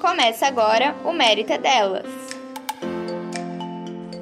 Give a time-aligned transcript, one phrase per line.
[0.00, 2.06] Começa agora o Mérito é Delas.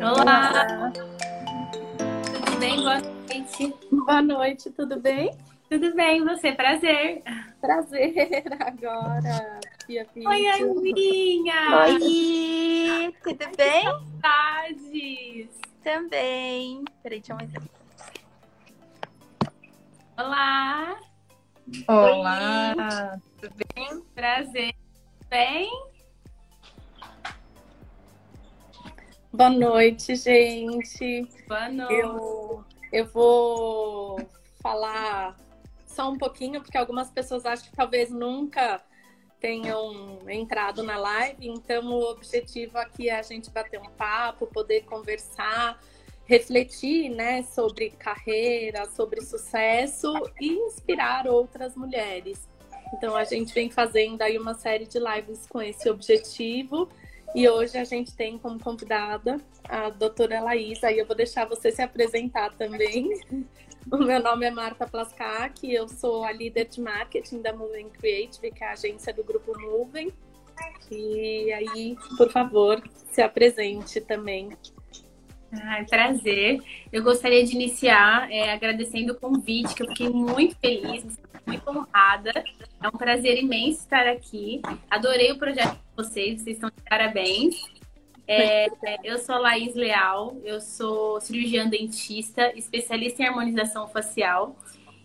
[0.00, 0.90] Olá!
[0.90, 2.76] Tudo bem?
[2.76, 3.74] Boa noite.
[3.92, 5.30] Boa noite, tudo bem?
[5.70, 6.50] Tudo bem, você?
[6.50, 7.22] Prazer.
[7.60, 10.28] Prazer agora, Pia Pia.
[10.28, 11.54] Oi, Aninha!
[11.86, 13.84] Oi, tudo bem?
[13.84, 15.48] Saudades!
[15.84, 16.84] Também.
[17.04, 17.50] Peraí, deixa eu mais.
[20.16, 20.96] Olá!
[21.86, 24.00] Olá, tudo bem?
[24.14, 24.74] Prazer.
[25.28, 25.70] Bem?
[29.30, 31.28] Boa noite, gente.
[31.46, 31.94] Boa noite.
[31.94, 34.18] Eu, eu vou
[34.62, 35.36] falar
[35.86, 38.82] só um pouquinho, porque algumas pessoas acham que talvez nunca
[39.38, 44.84] tenham entrado na live, então o objetivo aqui é a gente bater um papo, poder
[44.86, 45.78] conversar,
[46.24, 52.47] refletir, né, sobre carreira, sobre sucesso e inspirar outras mulheres.
[52.92, 56.88] Então a gente vem fazendo aí uma série de lives com esse objetivo.
[57.34, 60.82] E hoje a gente tem como convidada a doutora Laís.
[60.82, 63.10] Aí eu vou deixar você se apresentar também.
[63.90, 68.50] O meu nome é Marta Plascac, eu sou a líder de marketing da Moving Creative,
[68.50, 70.12] que é a agência do grupo Moving.
[70.90, 74.50] E aí, por favor, se apresente também.
[75.50, 76.60] Ai, prazer.
[76.92, 82.32] Eu gostaria de iniciar é, agradecendo o convite, que eu fiquei muito feliz, muito honrada.
[82.82, 84.60] É um prazer imenso estar aqui.
[84.90, 87.64] Adorei o projeto de vocês, vocês estão de parabéns.
[88.26, 88.68] É,
[89.02, 94.54] eu sou Laís Leal, eu sou cirurgiã dentista, especialista em harmonização facial.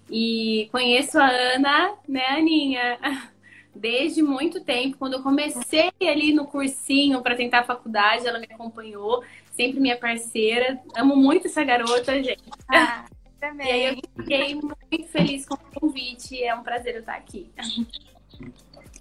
[0.09, 2.99] E conheço a Ana, né, Aninha?
[3.73, 8.45] Desde muito tempo, quando eu comecei ali no cursinho para tentar a faculdade, ela me
[8.45, 10.79] acompanhou, sempre minha parceira.
[10.95, 12.43] Amo muito essa garota, gente.
[12.69, 13.05] Ah,
[13.43, 13.67] também.
[13.67, 17.51] E aí eu fiquei muito feliz com o convite, é um prazer eu estar aqui.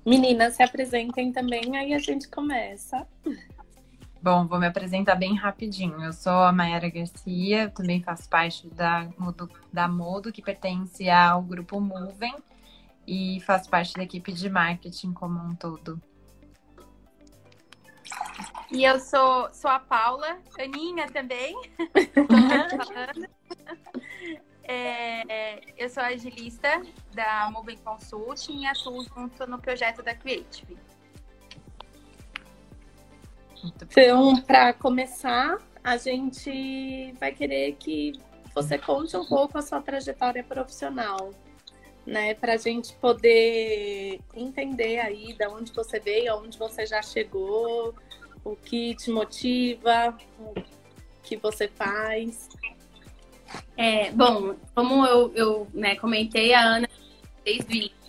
[0.04, 3.06] Meninas, se apresentem também, aí a gente começa.
[4.20, 6.02] Bom, vou me apresentar bem rapidinho.
[6.02, 11.40] Eu sou a Mayara Garcia, também faço parte da Modo, da Modo, que pertence ao
[11.40, 12.34] grupo Movem,
[13.06, 16.00] e faço parte da equipe de marketing como um todo.
[18.70, 21.56] E eu sou, sou a Paula, Aninha também.
[24.64, 26.80] É, eu sou agilista
[27.12, 30.78] da Moving Consulting e atuo junto no projeto da Creative.
[33.64, 38.12] Então, para começar, a gente vai querer que
[38.55, 41.30] você conte um pouco a sua trajetória profissional,
[42.07, 42.35] né?
[42.35, 47.95] Para a gente poder entender aí de onde você veio, aonde você já chegou,
[48.45, 50.55] o que te motiva, o
[51.23, 52.48] que você faz.
[53.77, 56.89] É, bom, como eu, eu né, comentei, a Ana
[57.45, 58.02] desde o início.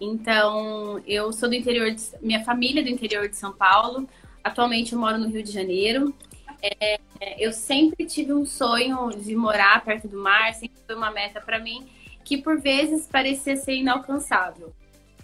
[0.00, 4.08] Então, eu sou do interior, de, minha família é do interior de São Paulo.
[4.42, 6.14] Atualmente eu moro no Rio de Janeiro.
[6.62, 6.98] É,
[7.38, 11.58] eu sempre tive um sonho de morar perto do mar, sempre foi uma meta para
[11.58, 11.86] mim,
[12.28, 14.74] que por vezes parecia ser inalcançável.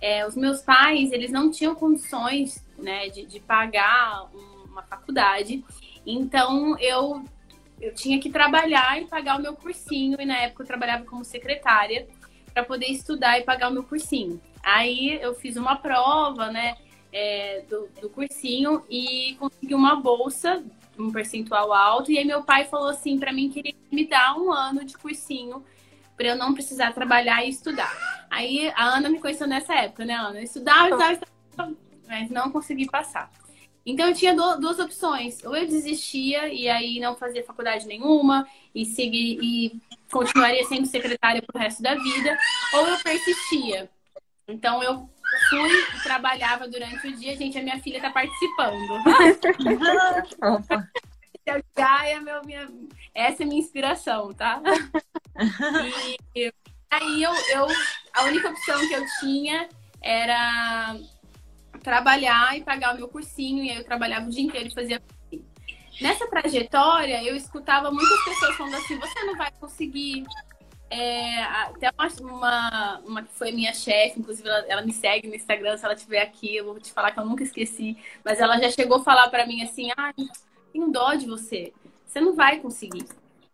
[0.00, 5.62] É, os meus pais, eles não tinham condições né, de, de pagar um- uma faculdade,
[6.06, 7.22] então eu,
[7.78, 11.24] eu tinha que trabalhar e pagar o meu cursinho, e na época eu trabalhava como
[11.24, 12.08] secretária
[12.54, 14.40] para poder estudar e pagar o meu cursinho.
[14.62, 16.74] Aí eu fiz uma prova, né,
[17.12, 20.64] é, do, do cursinho e consegui uma bolsa,
[20.98, 22.10] um percentual alto.
[22.10, 24.96] E aí meu pai falou assim para mim que ele me dar um ano de
[24.96, 25.62] cursinho
[26.16, 27.92] para eu não precisar trabalhar e estudar.
[28.30, 30.38] Aí a Ana me conheceu nessa época, né, Ana?
[30.38, 31.76] Eu estudava, estudava, estudava,
[32.08, 33.30] mas não consegui passar.
[33.86, 35.44] Então eu tinha du- duas opções.
[35.44, 39.80] Ou eu desistia e aí não fazia faculdade nenhuma e seguir e
[40.10, 42.38] continuaria sendo secretária pro resto da vida,
[42.74, 43.90] ou eu persistia.
[44.48, 45.08] Então eu
[45.50, 47.36] fui e trabalhava durante o dia.
[47.36, 48.94] Gente, a minha filha tá participando.
[50.42, 50.88] Opa,
[51.46, 52.68] Seu Gaia, meu, minha...
[53.14, 54.62] essa é minha inspiração, tá?
[56.34, 56.52] E
[56.90, 57.66] aí eu, eu,
[58.14, 59.68] a única opção que eu tinha
[60.00, 60.96] era
[61.82, 65.02] trabalhar e pagar o meu cursinho, e aí eu trabalhava o dia inteiro e fazia.
[66.00, 70.24] Nessa trajetória, eu escutava muitas pessoas falando assim, você não vai conseguir.
[70.90, 71.90] É, até
[72.20, 75.94] uma, uma, que foi minha chefe, inclusive ela, ela me segue no Instagram, se ela
[75.94, 77.96] estiver aqui, eu vou te falar que eu nunca esqueci.
[78.24, 80.14] Mas ela já chegou a falar pra mim assim, ai,
[80.74, 81.72] tenho dó de você.
[82.04, 83.06] Você não vai conseguir.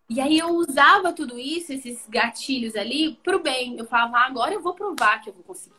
[0.09, 3.77] E aí eu usava tudo isso, esses gatilhos ali, pro bem.
[3.77, 5.75] Eu falava, ah, agora eu vou provar que eu vou conseguir.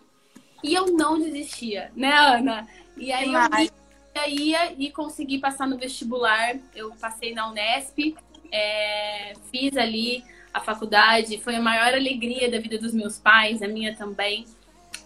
[0.62, 2.68] E eu não desistia, né, Ana?
[2.96, 3.72] E aí eu Demais.
[4.14, 6.56] ia, ia e consegui passar no vestibular.
[6.74, 8.16] Eu passei na Unesp,
[8.50, 10.24] é, fiz ali
[10.54, 11.38] a faculdade.
[11.38, 14.46] Foi a maior alegria da vida dos meus pais, a minha também.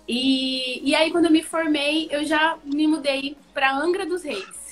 [0.07, 4.66] E, e aí, quando eu me formei, eu já me mudei para Angra dos Reis.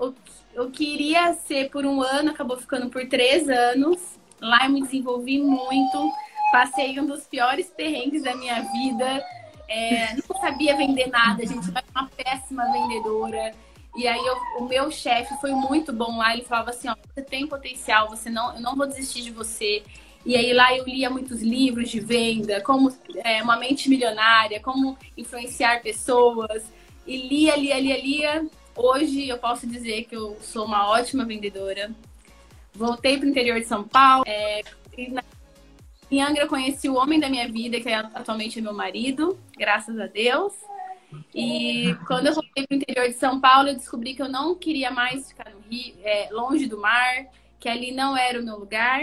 [0.00, 0.14] Eu,
[0.52, 3.98] eu queria ser por um ano, acabou ficando por três anos.
[4.40, 6.12] Lá eu me desenvolvi muito,
[6.52, 9.24] passei um dos piores perrengues da minha vida.
[9.68, 13.52] É, não sabia vender nada, gente, era uma péssima vendedora.
[13.96, 17.22] E aí eu, o meu chefe foi muito bom lá, ele falava assim, ó, você
[17.22, 19.84] tem potencial, você não, eu não vou desistir de você.
[20.26, 22.92] E aí lá eu lia muitos livros de venda, como
[23.22, 26.64] é, uma mente milionária, como influenciar pessoas.
[27.06, 28.46] E lia, lia, lia, lia.
[28.76, 31.92] Hoje eu posso dizer que eu sou uma ótima vendedora.
[32.74, 34.24] Voltei para o interior de São Paulo.
[34.26, 34.62] É,
[35.10, 35.22] na...
[36.10, 39.38] Em Angra eu conheci o homem da minha vida, que é, atualmente é meu marido,
[39.56, 40.52] graças a Deus.
[41.32, 44.54] E quando eu voltei para o interior de São Paulo, eu descobri que eu não
[44.56, 47.26] queria mais ficar no Rio, é, longe do mar,
[47.60, 49.00] que ali não era o meu lugar.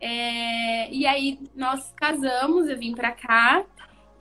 [0.00, 3.64] É, e aí nós casamos, eu vim para cá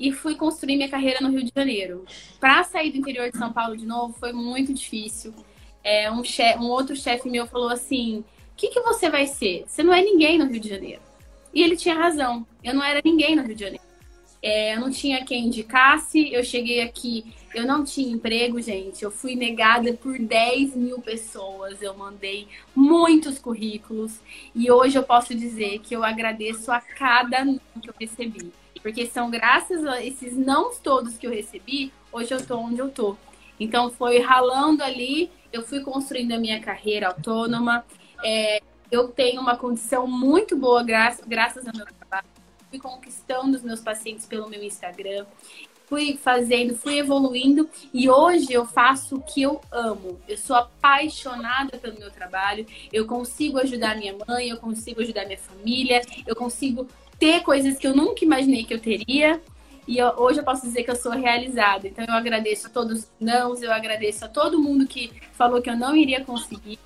[0.01, 2.05] e fui construir minha carreira no Rio de Janeiro.
[2.39, 5.33] Para sair do interior de São Paulo de novo foi muito difícil.
[5.83, 8.25] É, um, chefe, um outro chefe meu falou assim: o
[8.57, 9.63] que, que você vai ser?
[9.67, 11.01] Você não é ninguém no Rio de Janeiro.
[11.53, 12.45] E ele tinha razão.
[12.63, 13.83] Eu não era ninguém no Rio de Janeiro.
[14.41, 16.33] É, eu não tinha quem indicasse.
[16.33, 19.03] Eu cheguei aqui, eu não tinha emprego, gente.
[19.03, 21.81] Eu fui negada por 10 mil pessoas.
[21.81, 24.19] Eu mandei muitos currículos.
[24.55, 28.51] E hoje eu posso dizer que eu agradeço a cada que eu recebi.
[28.81, 32.89] Porque são graças a esses não todos que eu recebi, hoje eu tô onde eu
[32.89, 33.15] tô.
[33.59, 37.85] Então foi ralando ali, eu fui construindo a minha carreira autônoma.
[38.23, 38.61] É,
[38.91, 42.25] eu tenho uma condição muito boa graças, graças ao meu trabalho
[42.71, 45.25] fui conquistando os meus pacientes pelo meu Instagram,
[45.87, 50.21] fui fazendo, fui evoluindo e hoje eu faço o que eu amo.
[50.25, 55.37] Eu sou apaixonada pelo meu trabalho, eu consigo ajudar minha mãe, eu consigo ajudar minha
[55.37, 56.87] família, eu consigo
[57.21, 59.39] ter coisas que eu nunca imaginei que eu teria.
[59.87, 61.87] E eu, hoje eu posso dizer que eu sou realizada.
[61.87, 65.69] Então eu agradeço a todos os nãos, eu agradeço a todo mundo que falou que
[65.69, 66.79] eu não iria conseguir.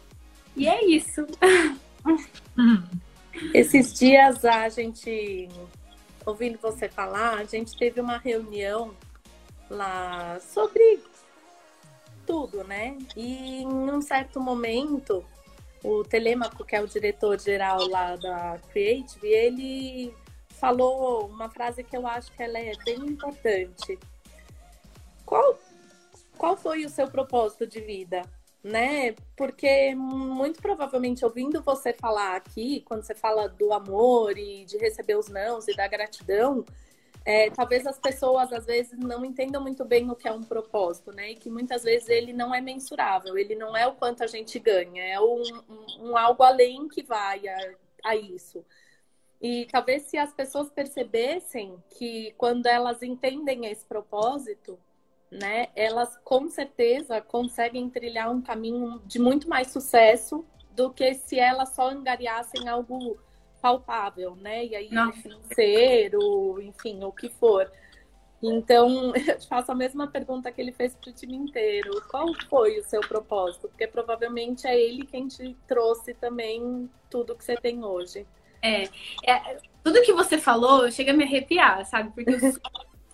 [0.58, 1.26] E é isso.
[3.54, 5.48] Esses dias a gente,
[6.26, 8.94] ouvindo você falar, a gente teve uma reunião
[9.70, 11.00] lá sobre
[12.28, 12.98] tudo, né?
[13.16, 15.24] E em um certo momento,
[15.82, 20.14] o Telemaco, que é o diretor-geral lá da Creative, ele
[20.60, 24.00] falou uma frase que eu acho que ela é bem importante.
[25.26, 25.60] Qual,
[26.38, 28.24] qual foi o seu propósito de vida?
[28.66, 29.14] né?
[29.38, 35.16] Porque muito provavelmente ouvindo você falar aqui, quando você fala do amor e de receber
[35.16, 36.66] os nãos e da gratidão,
[37.24, 41.12] é, talvez as pessoas às vezes não entendam muito bem o que é um propósito,
[41.12, 41.32] né?
[41.32, 44.58] E que muitas vezes ele não é mensurável, ele não é o quanto a gente
[44.58, 47.74] ganha, é um, um, um algo além que vai a,
[48.04, 48.66] a isso.
[49.46, 54.80] E talvez se as pessoas percebessem que quando elas entendem esse propósito,
[55.30, 61.38] né, elas com certeza conseguem trilhar um caminho de muito mais sucesso do que se
[61.38, 63.20] elas só angariassem algo
[63.62, 64.66] palpável, né?
[64.66, 65.14] E aí Não.
[65.14, 67.72] financeiro, enfim, o que for.
[68.42, 71.92] Então, eu te faço a mesma pergunta que ele fez para o time inteiro.
[72.10, 73.70] Qual foi o seu propósito?
[73.70, 78.26] Porque provavelmente é ele quem te trouxe também tudo que você tem hoje.
[78.66, 78.90] É,
[79.26, 82.12] é tudo que você falou chega a me arrepiar, sabe?
[82.14, 82.54] Porque eu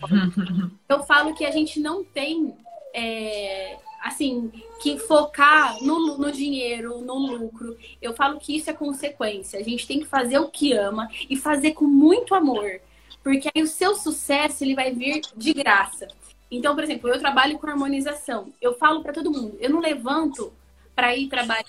[0.89, 2.55] eu falo que a gente não tem,
[2.93, 7.77] é, assim, que focar no, no dinheiro, no lucro.
[8.01, 9.59] Eu falo que isso é consequência.
[9.59, 12.79] A gente tem que fazer o que ama e fazer com muito amor.
[13.23, 16.07] Porque aí o seu sucesso ele vai vir de graça.
[16.49, 18.51] Então, por exemplo, eu trabalho com harmonização.
[18.59, 20.51] Eu falo para todo mundo, eu não levanto
[20.95, 21.65] para ir trabalhar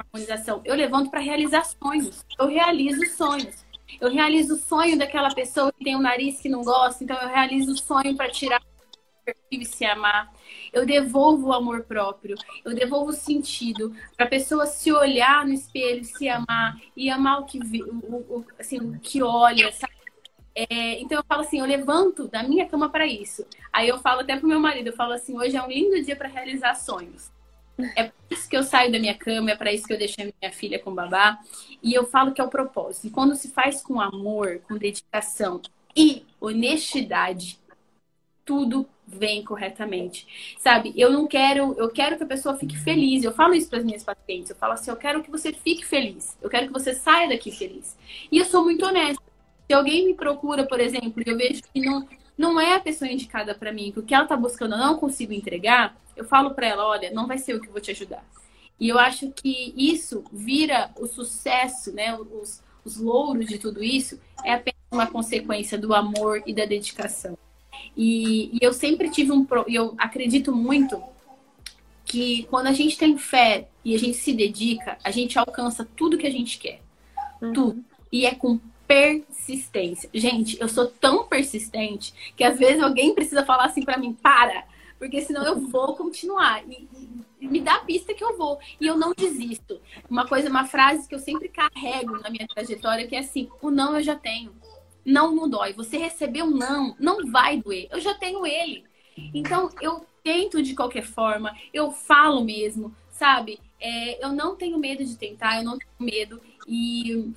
[0.00, 0.60] harmonização.
[0.64, 2.24] Eu levanto para realizar sonhos.
[2.38, 3.64] Eu realizo sonhos.
[4.00, 7.28] Eu realizo o sonho daquela pessoa que tem um nariz que não gosta, então eu
[7.28, 8.62] realizo o sonho para tirar
[9.50, 10.32] e se amar.
[10.72, 15.52] Eu devolvo o amor próprio, eu devolvo o sentido para a pessoa se olhar no
[15.52, 19.92] espelho, se amar e amar o que o, o, assim, o que olha, sabe?
[20.54, 23.46] É, então eu falo assim, eu levanto da minha cama para isso.
[23.72, 26.16] Aí eu falo até pro meu marido, eu falo assim, hoje é um lindo dia
[26.16, 27.30] para realizar sonhos.
[27.96, 30.20] É por isso que eu saio da minha cama, é para isso que eu deixo
[30.20, 31.38] a minha filha com babá.
[31.82, 33.06] E eu falo que é o propósito.
[33.06, 35.60] E quando se faz com amor, com dedicação
[35.96, 37.58] e honestidade,
[38.44, 40.56] tudo vem corretamente.
[40.58, 40.92] Sabe?
[40.96, 43.24] Eu não quero, eu quero que a pessoa fique feliz.
[43.24, 44.50] Eu falo isso para as minhas pacientes.
[44.50, 46.36] Eu falo assim, eu quero que você fique feliz.
[46.40, 47.96] Eu quero que você saia daqui feliz.
[48.30, 49.22] E eu sou muito honesta.
[49.66, 52.06] Se alguém me procura, por exemplo, e eu vejo que não,
[52.40, 54.96] não é a pessoa indicada para mim, que o que ela está buscando eu não
[54.96, 58.24] consigo entregar, eu falo para ela, olha, não vai ser eu que vou te ajudar.
[58.80, 62.16] E eu acho que isso vira o sucesso, né?
[62.16, 67.36] Os, os louros de tudo isso é apenas uma consequência do amor e da dedicação.
[67.94, 69.46] E, e eu sempre tive um.
[69.68, 71.02] Eu acredito muito
[72.06, 76.16] que quando a gente tem fé e a gente se dedica, a gente alcança tudo
[76.16, 76.80] que a gente quer.
[77.42, 77.52] Uhum.
[77.52, 77.84] Tudo.
[78.10, 78.58] E é com
[78.90, 80.10] persistência.
[80.12, 84.64] Gente, eu sou tão persistente que às vezes alguém precisa falar assim para mim, para,
[84.98, 86.64] porque senão eu vou continuar.
[86.68, 86.88] E,
[87.40, 88.58] e, me dá a pista que eu vou.
[88.80, 89.80] E eu não desisto.
[90.10, 93.70] Uma coisa, uma frase que eu sempre carrego na minha trajetória que é assim: o
[93.70, 94.52] não eu já tenho.
[95.04, 95.72] Não não dói.
[95.72, 97.86] Você receber um não, não vai doer.
[97.92, 98.84] Eu já tenho ele.
[99.32, 103.60] Então eu tento de qualquer forma, eu falo mesmo, sabe?
[103.80, 106.42] É, eu não tenho medo de tentar, eu não tenho medo.
[106.66, 107.32] E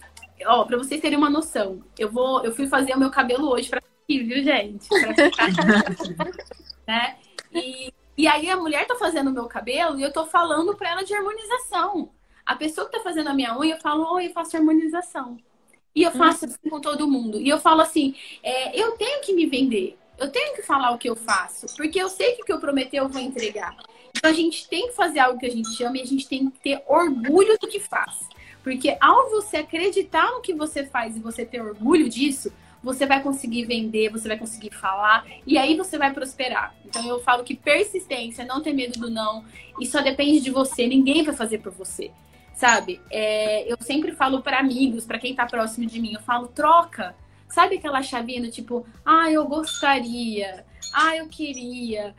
[0.46, 3.70] ó, pra vocês terem uma noção, eu vou, eu fui fazer o meu cabelo hoje
[3.70, 4.88] pra aqui, viu, gente?
[4.88, 5.48] Pra ficar
[6.88, 7.18] né?
[7.54, 10.92] E, e aí a mulher tá fazendo o meu cabelo e eu tô falando pra
[10.92, 12.12] ela de harmonização.
[12.46, 15.38] A pessoa que tá fazendo a minha unha, eu falo, oi, eu faço harmonização.
[15.96, 17.40] E eu faço assim com todo mundo.
[17.40, 19.98] E eu falo assim, é, eu tenho que me vender.
[20.18, 21.68] Eu tenho que falar o que eu faço.
[21.78, 23.76] Porque eu sei que o que eu prometer eu vou entregar.
[24.16, 26.50] Então a gente tem que fazer algo que a gente ama e a gente tem
[26.50, 28.28] que ter orgulho do que faz.
[28.64, 32.52] Porque ao você acreditar no que você faz e você ter orgulho disso,
[32.82, 36.74] você vai conseguir vender, você vai conseguir falar e aí você vai prosperar.
[36.86, 39.44] Então eu falo que persistência, não ter medo do não,
[39.80, 42.12] e só depende de você, ninguém vai fazer por você.
[42.54, 43.02] Sabe?
[43.10, 47.16] É, eu sempre falo para amigos, para quem tá próximo de mim, eu falo troca.
[47.50, 52.16] Sabe aquela chavinha do tipo, ah, eu gostaria, ah, eu queria.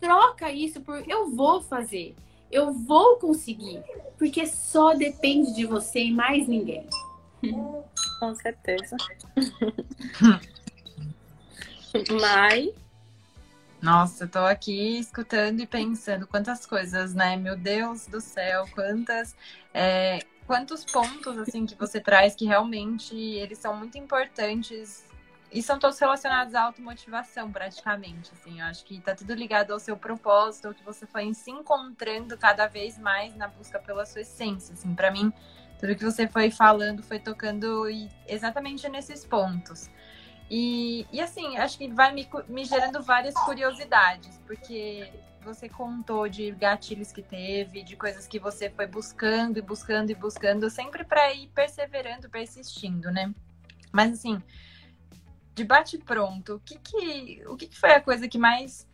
[0.00, 2.14] Troca isso por eu vou fazer
[2.50, 3.82] eu vou conseguir,
[4.18, 6.88] porque só depende de você e mais ninguém.
[8.18, 8.96] Com certeza.
[12.20, 12.72] Mai?
[13.80, 17.36] Nossa, eu tô aqui escutando e pensando quantas coisas, né?
[17.36, 19.36] Meu Deus do céu, quantas,
[19.72, 25.07] é, quantos pontos assim que você traz que realmente eles são muito importantes
[25.50, 28.30] e são todos relacionados à automotivação, praticamente.
[28.32, 31.50] Assim, eu acho que tá tudo ligado ao seu propósito, ao que você foi se
[31.50, 34.74] encontrando cada vez mais na busca pela sua essência.
[34.74, 35.32] Assim, para mim,
[35.78, 37.86] tudo que você foi falando foi tocando
[38.26, 39.90] exatamente nesses pontos.
[40.50, 45.10] E, e assim, acho que vai me, me gerando várias curiosidades, porque
[45.42, 50.14] você contou de gatilhos que teve, de coisas que você foi buscando e buscando e
[50.14, 53.32] buscando, sempre para ir perseverando, persistindo, né?
[53.92, 54.42] Mas assim,
[55.58, 58.86] de bate pronto, o que que, o que que foi a coisa que mais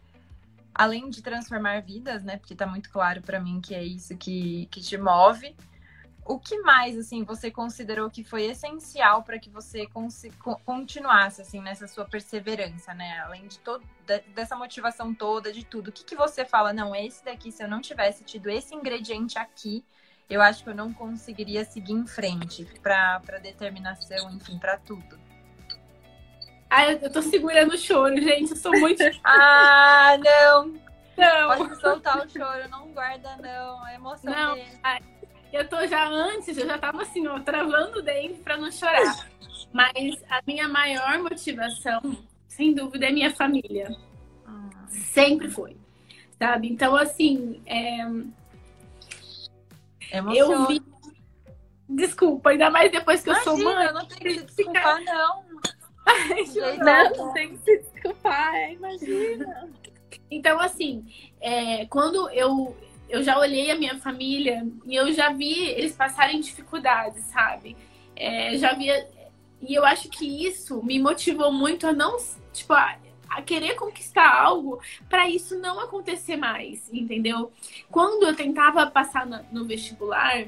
[0.75, 2.39] além de transformar vidas, né?
[2.39, 5.55] Porque tá muito claro para mim que é isso que, que te move.
[6.25, 9.87] O que mais, assim, você considerou que foi essencial para que você
[10.65, 13.21] continuasse, assim, nessa sua perseverança, né?
[13.21, 13.85] Além de todo,
[14.35, 15.89] dessa motivação toda, de tudo.
[15.89, 16.73] O que, que você fala?
[16.73, 19.85] Não, esse daqui, se eu não tivesse tido esse ingrediente aqui,
[20.31, 25.24] eu acho que eu não conseguiria seguir em frente para determinação, enfim, para tudo.
[26.77, 28.51] Ai, eu tô segurando o choro, gente.
[28.51, 29.01] Eu sou muito.
[29.23, 30.75] ah, não!
[31.17, 31.57] Não.
[31.57, 33.87] Pode soltar o choro, não guarda, não.
[33.87, 34.33] É emoção.
[34.33, 35.01] Não, ai,
[35.53, 39.29] eu tô já antes, eu já tava assim, ó, travando o dente pra não chorar.
[39.73, 42.01] Mas a minha maior motivação,
[42.49, 43.97] sem dúvida, é minha família.
[44.45, 44.69] Ah.
[44.89, 45.77] Sempre foi.
[46.37, 46.69] Sabe?
[46.73, 48.05] Então, assim, é...
[50.35, 50.83] eu vi.
[51.89, 53.87] Desculpa, ainda mais depois que Imagina, eu sou mãe.
[53.87, 55.54] Eu não tenho que se desculpar, não.
[57.17, 59.71] Não, tem que se desculpar, é, imagina.
[60.31, 61.05] Então, assim,
[61.41, 62.77] é, quando eu,
[63.09, 67.77] eu já olhei a minha família e eu já vi eles passarem dificuldades, sabe?
[68.17, 69.09] É, já via.
[69.61, 72.17] E eu acho que isso me motivou muito a não,
[72.53, 77.51] tipo, a, a querer conquistar algo para isso não acontecer mais, entendeu?
[77.91, 80.47] Quando eu tentava passar no, no vestibular,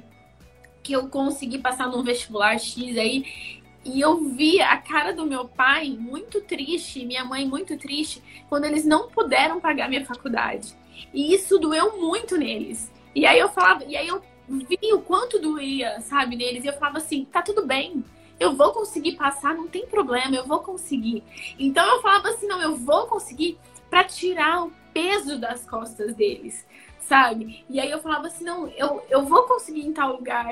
[0.83, 5.47] que eu consegui passar no vestibular X aí, e eu vi a cara do meu
[5.47, 10.77] pai muito triste, minha mãe muito triste, quando eles não puderam pagar minha faculdade.
[11.15, 12.93] E isso doeu muito neles.
[13.15, 16.65] E aí eu falava, e aí eu vi o quanto doía, sabe, neles.
[16.65, 18.05] E eu falava assim, tá tudo bem.
[18.41, 21.23] Eu vou conseguir passar, não tem problema, eu vou conseguir.
[21.57, 23.57] Então eu falava assim, não, eu vou conseguir
[23.89, 26.67] para tirar o peso das costas deles
[27.09, 27.65] sabe?
[27.69, 30.47] E aí eu falava assim, não, eu, eu vou conseguir em tal lugar.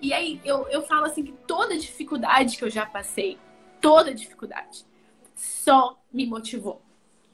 [0.00, 3.38] E aí eu, eu falo assim que toda dificuldade que eu já passei,
[3.80, 4.84] toda dificuldade,
[5.34, 6.82] só me motivou.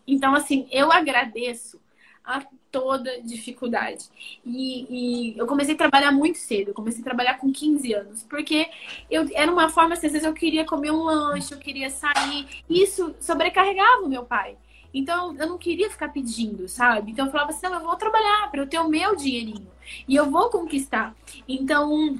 [0.07, 1.81] Então, assim, eu agradeço
[2.25, 4.05] a toda dificuldade.
[4.45, 8.23] E, e, eu comecei a trabalhar muito cedo, eu comecei a trabalhar com 15 anos,
[8.25, 8.69] porque
[9.11, 12.47] eu, era uma forma, assim, às vezes eu queria comer um lanche, eu queria sair,
[12.69, 14.57] isso sobrecarregava o meu pai.
[14.97, 17.13] Então eu não queria ficar pedindo, sabe?
[17.13, 19.71] Então eu falava assim: não, eu vou trabalhar para eu ter o meu dinheirinho
[20.09, 21.15] e eu vou conquistar.
[21.47, 22.19] Então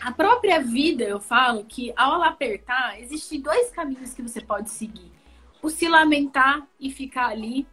[0.00, 4.70] a própria vida, eu falo que ao ela apertar, existem dois caminhos que você pode
[4.70, 5.12] seguir.
[5.68, 7.64] se lamentar e ficar ali,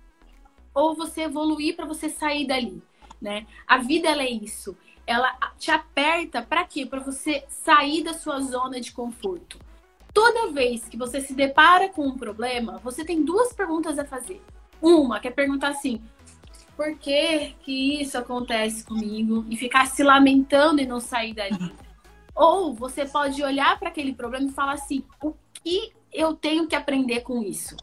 [0.72, 2.84] ou você evoluir para você sair dali,
[3.20, 3.48] né?
[3.66, 4.78] A vida ela é isso.
[5.08, 6.86] Ela te aperta para quê?
[6.86, 9.58] Para você sair da sua zona de conforto.
[10.18, 14.42] Toda vez que você se depara com um problema, você tem duas perguntas a fazer.
[14.82, 16.02] Uma, que é perguntar assim:
[16.76, 19.46] por que que isso acontece comigo?
[19.48, 21.72] E ficar se lamentando e não sair dali.
[22.34, 26.76] Ou você pode olhar para aquele problema e falar assim: o que eu tenho que
[26.76, 27.78] aprender com isso?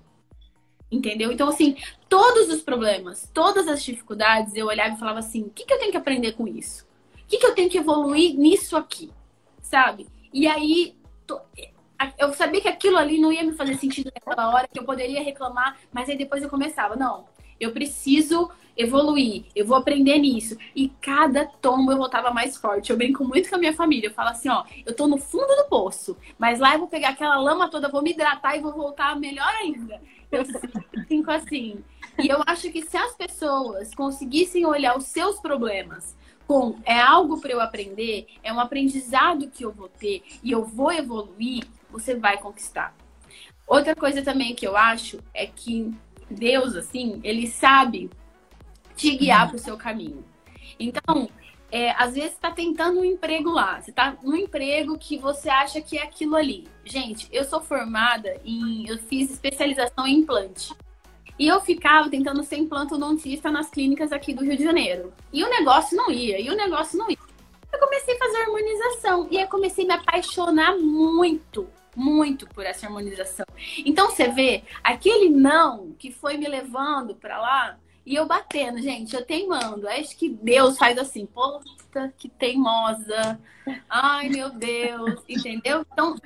[0.90, 1.30] Entendeu?
[1.30, 1.76] Então, assim,
[2.08, 5.78] todos os problemas, todas as dificuldades, eu olhava e falava assim: o que, que eu
[5.78, 6.84] tenho que aprender com isso?
[7.14, 9.12] O que, que eu tenho que evoluir nisso aqui?
[9.62, 10.08] Sabe?
[10.32, 10.96] E aí,
[12.18, 15.22] eu sabia que aquilo ali não ia me fazer sentido naquela hora, que eu poderia
[15.22, 17.24] reclamar, mas aí depois eu começava: não,
[17.60, 20.56] eu preciso evoluir, eu vou aprender nisso.
[20.74, 22.90] E cada tombo eu voltava mais forte.
[22.90, 24.08] Eu brinco muito com a minha família.
[24.08, 27.10] Eu falo assim, ó, eu tô no fundo do poço, mas lá eu vou pegar
[27.10, 30.00] aquela lama toda, vou me hidratar e vou voltar melhor ainda.
[30.30, 30.44] Eu
[31.06, 31.84] sinto assim.
[32.18, 37.40] E eu acho que se as pessoas conseguissem olhar os seus problemas com é algo
[37.40, 41.64] para eu aprender, é um aprendizado que eu vou ter e eu vou evoluir,
[41.94, 42.94] você vai conquistar.
[43.66, 45.92] Outra coisa também que eu acho é que
[46.30, 48.10] Deus, assim, ele sabe
[48.96, 50.24] te guiar para o seu caminho.
[50.78, 51.28] Então,
[51.70, 55.80] é, às vezes está tentando um emprego lá, você está num emprego que você acha
[55.80, 56.68] que é aquilo ali.
[56.84, 58.86] Gente, eu sou formada em.
[58.88, 60.72] Eu fiz especialização em implante.
[61.36, 65.12] E eu ficava tentando ser implantodontista nas clínicas aqui do Rio de Janeiro.
[65.32, 67.18] E o negócio não ia, e o negócio não ia.
[67.72, 69.28] Eu comecei a fazer harmonização.
[69.30, 73.46] E aí comecei a me apaixonar muito, muito por essa harmonização.
[73.84, 79.14] Então você vê, aquele não que foi me levando para lá, e eu batendo, gente,
[79.14, 79.88] eu teimando.
[79.88, 83.40] Acho que Deus faz assim, puta, que teimosa.
[83.88, 85.86] Ai, meu Deus, entendeu?
[85.90, 86.16] Então,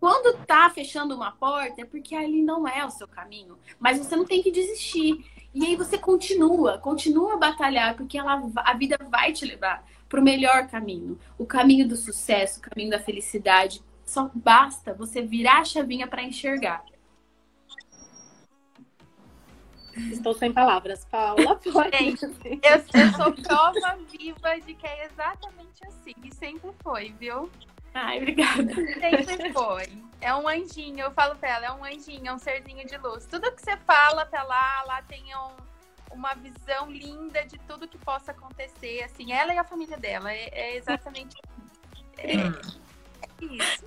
[0.00, 3.58] quando tá fechando uma porta, é porque ali não é o seu caminho.
[3.78, 5.24] Mas você não tem que desistir.
[5.52, 10.20] E aí você continua, continua a batalhar, porque ela, a vida vai te levar para
[10.20, 11.18] o melhor caminho.
[11.38, 13.82] O caminho do sucesso, o caminho da felicidade.
[14.06, 16.84] Só basta você virar a chavinha para enxergar.
[20.12, 21.58] Estou sem palavras, Paula.
[21.98, 26.14] Gente, eu, eu sou prova viva de que é exatamente assim.
[26.22, 27.50] E sempre foi, viu?
[27.92, 28.74] Ai, obrigada.
[28.74, 29.84] Sempre foi.
[30.20, 33.26] É um anjinho, eu falo pra ela, é um anjinho, é um serzinho de luz.
[33.26, 37.98] Tudo que você fala tá lá, lá tem um, uma visão linda de tudo que
[37.98, 39.02] possa acontecer.
[39.02, 40.32] Assim, ela e a família dela.
[40.32, 41.36] É, é exatamente.
[42.18, 42.52] É, hum.
[42.52, 42.85] é
[43.44, 43.84] isso.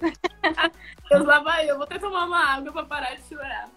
[1.10, 3.70] Deus lá vai eu, vou até tomar uma água para parar de chorar.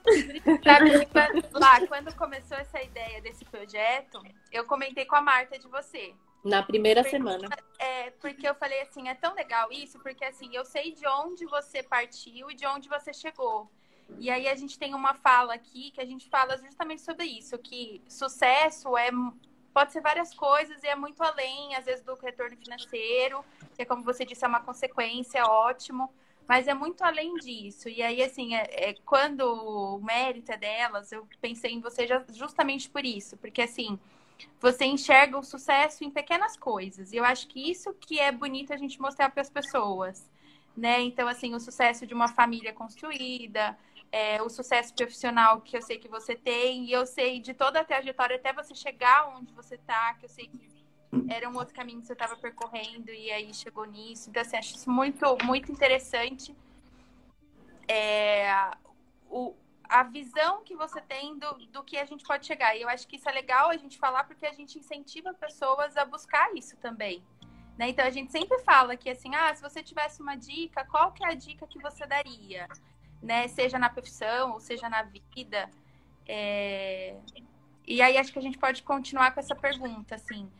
[0.62, 5.66] Sabe, quando, lá, quando começou essa ideia desse projeto, eu comentei com a Marta de
[5.68, 6.14] você.
[6.44, 7.48] Na primeira porque, semana.
[7.78, 11.46] É, porque eu falei assim, é tão legal isso, porque assim, eu sei de onde
[11.46, 13.70] você partiu e de onde você chegou.
[14.18, 17.56] E aí a gente tem uma fala aqui que a gente fala justamente sobre isso,
[17.58, 19.10] que sucesso é
[19.72, 23.84] pode ser várias coisas e é muito além, às vezes, do retorno financeiro, que é
[23.84, 26.10] como você disse, é uma consequência, é ótimo
[26.48, 27.88] mas é muito além disso.
[27.88, 32.90] E aí, assim, é, é, quando o mérito é delas, eu pensei em você justamente
[32.90, 33.98] por isso, porque assim,
[34.60, 37.12] você enxerga o sucesso em pequenas coisas.
[37.12, 40.30] E eu acho que isso que é bonito a gente mostrar para as pessoas,
[40.76, 41.00] né?
[41.00, 43.76] Então, assim, o sucesso de uma família construída,
[44.12, 47.80] é, o sucesso profissional que eu sei que você tem, e eu sei de toda
[47.80, 50.70] a trajetória até você chegar onde você está, que eu sei que
[51.28, 54.28] era um outro caminho que você estava percorrendo e aí chegou nisso.
[54.28, 56.54] Então, assim, acho isso muito, muito interessante.
[57.88, 58.70] É,
[59.28, 62.76] o, a visão que você tem do, do que a gente pode chegar.
[62.76, 65.96] E eu acho que isso é legal a gente falar porque a gente incentiva pessoas
[65.96, 67.22] a buscar isso também.
[67.78, 67.90] Né?
[67.90, 71.24] Então, a gente sempre fala que, assim, ah, se você tivesse uma dica, qual que
[71.24, 72.68] é a dica que você daria?
[73.22, 73.46] Né?
[73.48, 75.70] Seja na profissão ou seja na vida.
[76.26, 77.16] É...
[77.86, 80.50] E aí, acho que a gente pode continuar com essa pergunta, assim.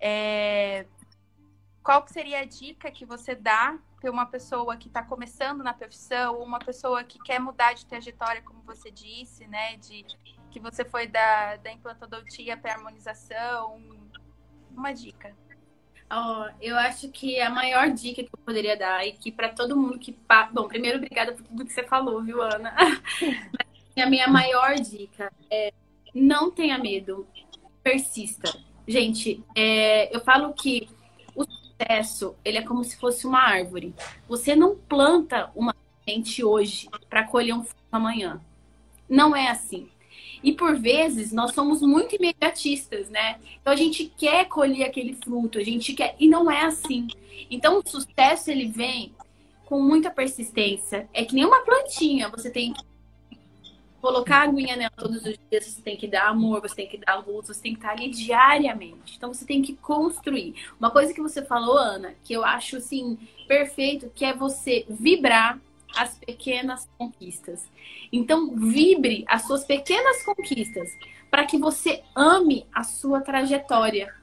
[0.00, 0.86] É...
[1.82, 6.36] Qual seria a dica que você dá para uma pessoa que está começando na profissão,
[6.36, 9.76] ou uma pessoa que quer mudar de trajetória, como você disse, né?
[9.76, 10.04] De
[10.50, 13.80] que você foi da, da implantodontia para harmonização.
[14.70, 15.34] Uma dica.
[16.10, 19.76] Oh, eu acho que a maior dica que eu poderia dar e que para todo
[19.76, 20.16] mundo que.
[20.52, 22.74] Bom, primeiro, obrigada por tudo que você falou, viu, Ana?
[23.96, 25.72] a minha maior dica é
[26.14, 27.26] não tenha medo,
[27.82, 28.58] persista.
[28.86, 30.88] Gente, é, eu falo que
[31.34, 33.94] o sucesso, ele é como se fosse uma árvore.
[34.26, 38.40] Você não planta uma semente hoje para colher um fruto amanhã.
[39.08, 39.88] Não é assim.
[40.42, 43.38] E por vezes nós somos muito imediatistas, né?
[43.60, 47.08] Então a gente quer colher aquele fruto, a gente quer e não é assim.
[47.50, 49.12] Então o sucesso ele vem
[49.66, 51.08] com muita persistência.
[51.12, 52.82] É que nem uma plantinha, você tem que
[54.00, 57.16] colocar aguinha nela todos os dias, você tem que dar amor, você tem que dar
[57.16, 59.16] luz, você tem que estar ali diariamente.
[59.16, 60.54] Então você tem que construir.
[60.78, 65.60] Uma coisa que você falou, Ana, que eu acho assim perfeito, que é você vibrar
[65.96, 67.70] as pequenas conquistas.
[68.12, 70.90] Então vibre as suas pequenas conquistas
[71.30, 74.14] para que você ame a sua trajetória.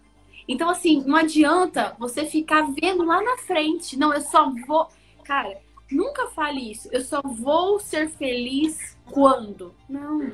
[0.47, 3.97] Então assim, não adianta você ficar vendo lá na frente.
[3.97, 4.88] Não, eu só vou,
[5.23, 5.60] cara,
[5.91, 6.89] nunca fale isso.
[6.91, 9.73] Eu só vou ser feliz quando.
[9.89, 10.34] Não.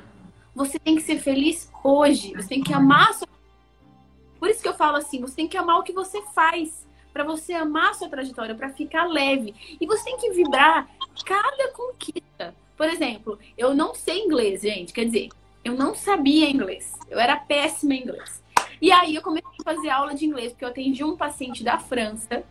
[0.53, 2.33] Você tem que ser feliz hoje.
[2.35, 3.27] Você tem que amar a sua.
[4.39, 6.87] Por isso que eu falo assim: você tem que amar o que você faz.
[7.13, 9.53] Para você amar a sua trajetória, para ficar leve.
[9.81, 10.89] E você tem que vibrar
[11.25, 12.55] cada conquista.
[12.75, 14.93] Por exemplo, eu não sei inglês, gente.
[14.93, 15.29] Quer dizer,
[15.63, 16.93] eu não sabia inglês.
[17.09, 18.41] Eu era péssima em inglês.
[18.81, 21.77] E aí eu comecei a fazer aula de inglês, porque eu atendi um paciente da
[21.77, 22.43] França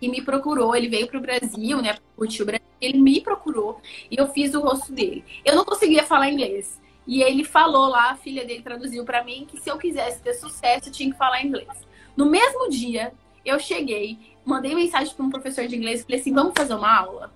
[0.00, 0.74] que me procurou.
[0.74, 1.96] Ele veio para o Brasil, né?
[2.16, 5.24] Curtiu o Brasil ele me procurou e eu fiz o rosto dele.
[5.44, 6.80] Eu não conseguia falar inglês.
[7.06, 10.34] E ele falou lá, a filha dele traduziu para mim que se eu quisesse ter
[10.34, 11.68] sucesso, eu tinha que falar inglês.
[12.16, 13.12] No mesmo dia,
[13.44, 17.32] eu cheguei, mandei mensagem para um professor de inglês, falei assim: "Vamos fazer uma aula?"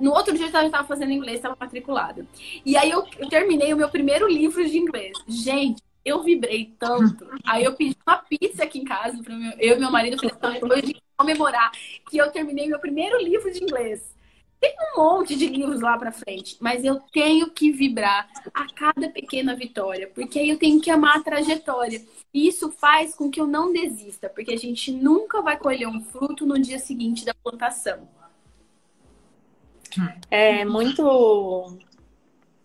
[0.00, 2.26] No outro dia eu já estava fazendo inglês, estava matriculada.
[2.64, 5.12] E aí eu, eu terminei o meu primeiro livro de inglês.
[5.26, 7.26] Gente, eu vibrei tanto.
[7.44, 11.02] Aí eu pedi uma pizza aqui em casa para eu e meu marido, falei, hoje
[11.16, 11.72] comemorar
[12.08, 14.14] que eu terminei meu primeiro livro de inglês.
[14.60, 19.08] Tem um monte de livros lá para frente, mas eu tenho que vibrar a cada
[19.10, 22.02] pequena vitória, porque aí eu tenho que amar a trajetória.
[22.32, 26.00] E isso faz com que eu não desista, porque a gente nunca vai colher um
[26.00, 28.08] fruto no dia seguinte da plantação.
[30.30, 31.78] É muito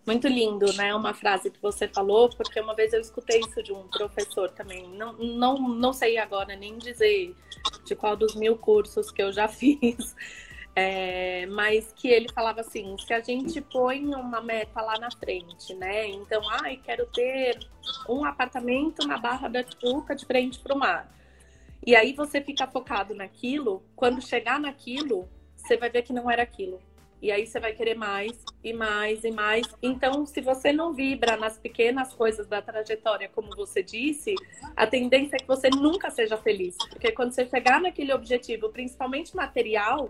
[0.06, 0.94] muito lindo, né?
[0.96, 4.90] Uma frase que você falou, porque uma vez eu escutei isso de um professor também.
[4.90, 7.36] Não, não, não sei agora nem dizer
[7.86, 10.16] de qual dos mil cursos que eu já fiz,
[10.76, 15.74] é, mas que ele falava assim: se a gente põe uma meta lá na frente,
[15.76, 16.08] né?
[16.08, 17.60] Então, ai, quero ter
[18.10, 21.12] um apartamento na Barra da Tijuca de frente para o mar.
[21.86, 26.44] E aí você fica focado naquilo, quando chegar naquilo, você vai ver que não era
[26.44, 26.80] aquilo.
[27.22, 29.68] E aí você vai querer mais e mais e mais.
[29.82, 34.34] Então, se você não vibra nas pequenas coisas da trajetória, como você disse,
[34.76, 36.76] a tendência é que você nunca seja feliz.
[36.90, 40.10] Porque quando você chegar naquele objetivo, principalmente material,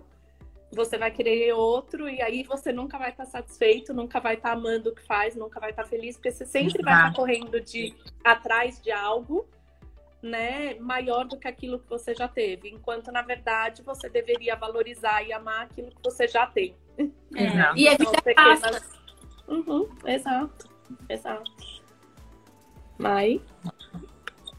[0.74, 4.90] você vai querer outro e aí você nunca vai estar satisfeito, nunca vai estar amando
[4.90, 7.94] o que faz, nunca vai estar feliz, porque você sempre vai estar correndo de
[8.24, 9.46] atrás de algo,
[10.22, 15.24] né, maior do que aquilo que você já teve, enquanto na verdade você deveria valorizar
[15.24, 16.76] e amar aquilo que você já tem.
[17.36, 17.74] É.
[17.76, 19.00] E é vida pequenas...
[19.48, 20.70] uhum, exato,
[21.10, 21.52] exato.
[22.98, 23.42] Mai?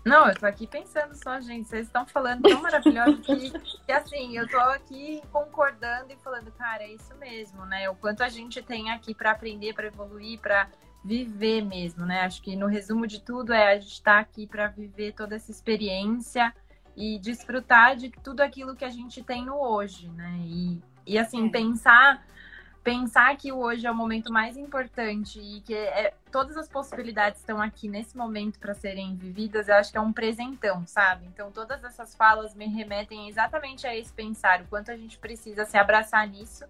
[0.04, 1.68] Não, eu tô aqui pensando só, gente.
[1.68, 3.50] Vocês estão falando tão maravilhoso que,
[3.86, 7.88] que, assim, eu tô aqui concordando e falando, cara, é isso mesmo, né?
[7.88, 10.68] O quanto a gente tem aqui para aprender, para evoluir, para
[11.04, 12.22] viver mesmo, né?
[12.22, 15.36] Acho que no resumo de tudo é a gente estar tá aqui para viver toda
[15.36, 16.52] essa experiência
[16.96, 20.36] e desfrutar de tudo aquilo que a gente tem no hoje, né?
[20.44, 21.50] E, e assim, é.
[21.50, 22.24] pensar
[22.82, 27.60] pensar que hoje é o momento mais importante e que é, todas as possibilidades estão
[27.60, 31.26] aqui nesse momento para serem vividas, eu acho que é um presentão, sabe?
[31.26, 35.64] Então, todas essas falas me remetem exatamente a esse pensar, o quanto a gente precisa
[35.64, 36.64] se abraçar nisso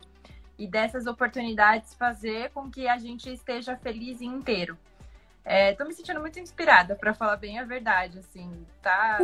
[0.58, 4.76] e dessas oportunidades fazer com que a gente esteja feliz e inteiro.
[5.44, 9.18] É, tô me sentindo muito inspirada, para falar bem a verdade, assim, tá,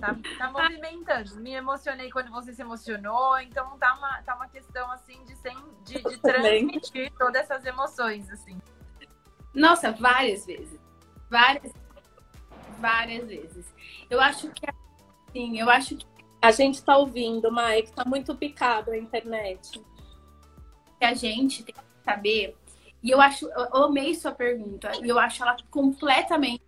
[0.00, 1.36] tá, tá, movimentando.
[1.36, 5.56] Me emocionei quando você se emocionou, então tá uma, tá uma questão, assim, de, sem,
[5.84, 8.58] de, de transmitir todas essas emoções, assim.
[9.54, 10.80] Nossa, várias vezes.
[11.30, 11.72] Várias,
[12.78, 13.72] várias vezes.
[14.08, 16.06] Eu acho que, assim, eu acho que...
[16.42, 19.80] A gente tá ouvindo, Mike, tá muito picado a internet.
[21.00, 22.56] A gente tem que saber
[23.02, 26.62] e eu acho, eu amei sua pergunta, e eu acho ela completamente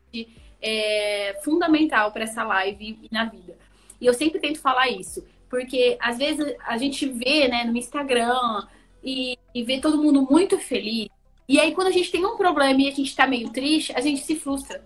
[0.60, 3.56] é, fundamental para essa live e na vida.
[4.00, 8.66] E eu sempre tento falar isso, porque às vezes a gente vê, né, no Instagram
[9.04, 11.08] e, e vê todo mundo muito feliz.
[11.48, 14.00] E aí, quando a gente tem um problema e a gente tá meio triste, a
[14.00, 14.82] gente se frustra.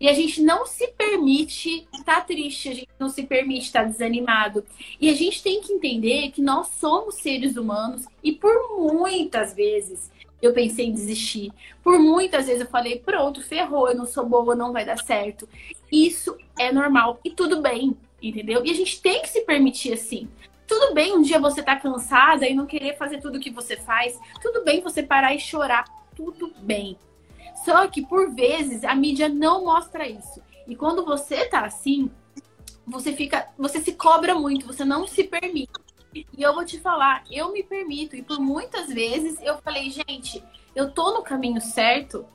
[0.00, 3.82] E a gente não se permite estar tá triste, a gente não se permite estar
[3.82, 4.64] tá desanimado.
[4.98, 10.10] E a gente tem que entender que nós somos seres humanos e por muitas vezes
[10.40, 11.52] eu pensei em desistir.
[11.82, 15.48] Por muitas vezes eu falei, pronto, ferrou, eu não sou boa, não vai dar certo.
[15.90, 18.64] Isso é normal e tudo bem, entendeu?
[18.64, 20.28] E a gente tem que se permitir assim.
[20.66, 24.18] Tudo bem um dia você tá cansada e não querer fazer tudo que você faz.
[24.40, 25.84] Tudo bem você parar e chorar.
[26.14, 26.96] Tudo bem.
[27.64, 30.40] Só que por vezes a mídia não mostra isso.
[30.66, 32.08] E quando você tá assim,
[32.86, 35.72] você fica, você se cobra muito, você não se permite.
[36.14, 38.16] E eu vou te falar, eu me permito.
[38.16, 40.42] E por muitas vezes eu falei, gente,
[40.74, 42.26] eu tô no caminho certo.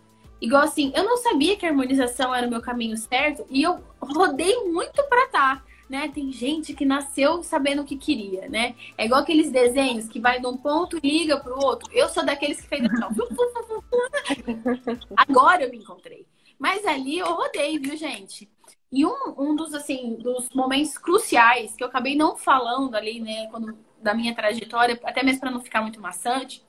[0.41, 3.45] Igual assim, eu não sabia que a harmonização era o meu caminho certo.
[3.49, 5.63] E eu rodei muito pra tá.
[5.87, 6.09] Né?
[6.11, 8.73] Tem gente que nasceu sabendo o que queria, né?
[8.97, 11.87] É igual aqueles desenhos que vai de um ponto e liga pro outro.
[11.93, 13.05] Eu sou daqueles que fez assim,
[15.15, 16.25] Agora eu me encontrei.
[16.57, 18.49] Mas ali eu rodei, viu, gente?
[18.95, 23.47] E um, um dos, assim, dos momentos cruciais que eu acabei não falando ali, né,
[23.51, 26.63] quando, da minha trajetória, até mesmo para não ficar muito maçante,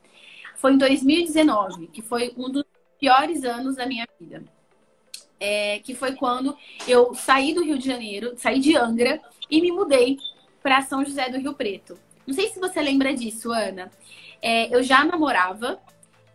[0.57, 2.65] foi em 2019, que foi um dos
[2.99, 4.43] piores anos da minha vida.
[5.39, 6.57] É, que foi quando
[6.89, 10.19] eu saí do Rio de Janeiro, saí de Angra e me mudei
[10.61, 11.97] para São José do Rio Preto.
[12.27, 13.89] Não sei se você lembra disso, Ana.
[14.43, 15.79] É, eu já namorava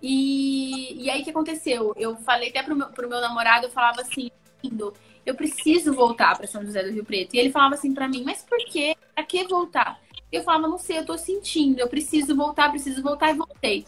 [0.02, 1.94] e, e aí o que aconteceu?
[1.98, 4.32] Eu falei até pro meu, pro meu namorado, eu falava assim,
[4.64, 4.94] lindo,
[5.26, 7.36] eu preciso voltar para São José do Rio Preto.
[7.36, 8.96] E ele falava assim para mim, mas por quê?
[9.14, 10.00] Pra que voltar?
[10.32, 13.86] Eu falava, não sei, eu tô sentindo, eu preciso voltar, preciso voltar e voltei.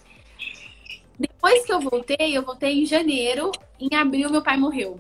[1.18, 5.00] Depois que eu voltei, eu voltei em janeiro, em abril meu pai morreu.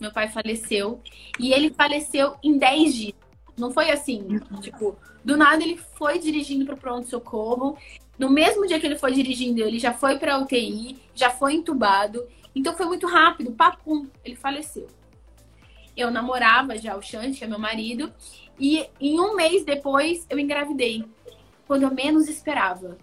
[0.00, 1.00] Meu pai faleceu
[1.38, 3.14] e ele faleceu em 10 dias.
[3.56, 7.78] Não foi assim, tipo, do nada ele foi dirigindo para pronto socorro.
[8.18, 12.26] No mesmo dia que ele foi dirigindo, ele já foi para UTI, já foi entubado.
[12.54, 14.88] Então foi muito rápido, papum, ele faleceu
[15.96, 18.12] eu namorava já o Xande, que é meu marido,
[18.58, 21.04] e em um mês depois eu engravidei,
[21.66, 22.96] quando eu menos esperava.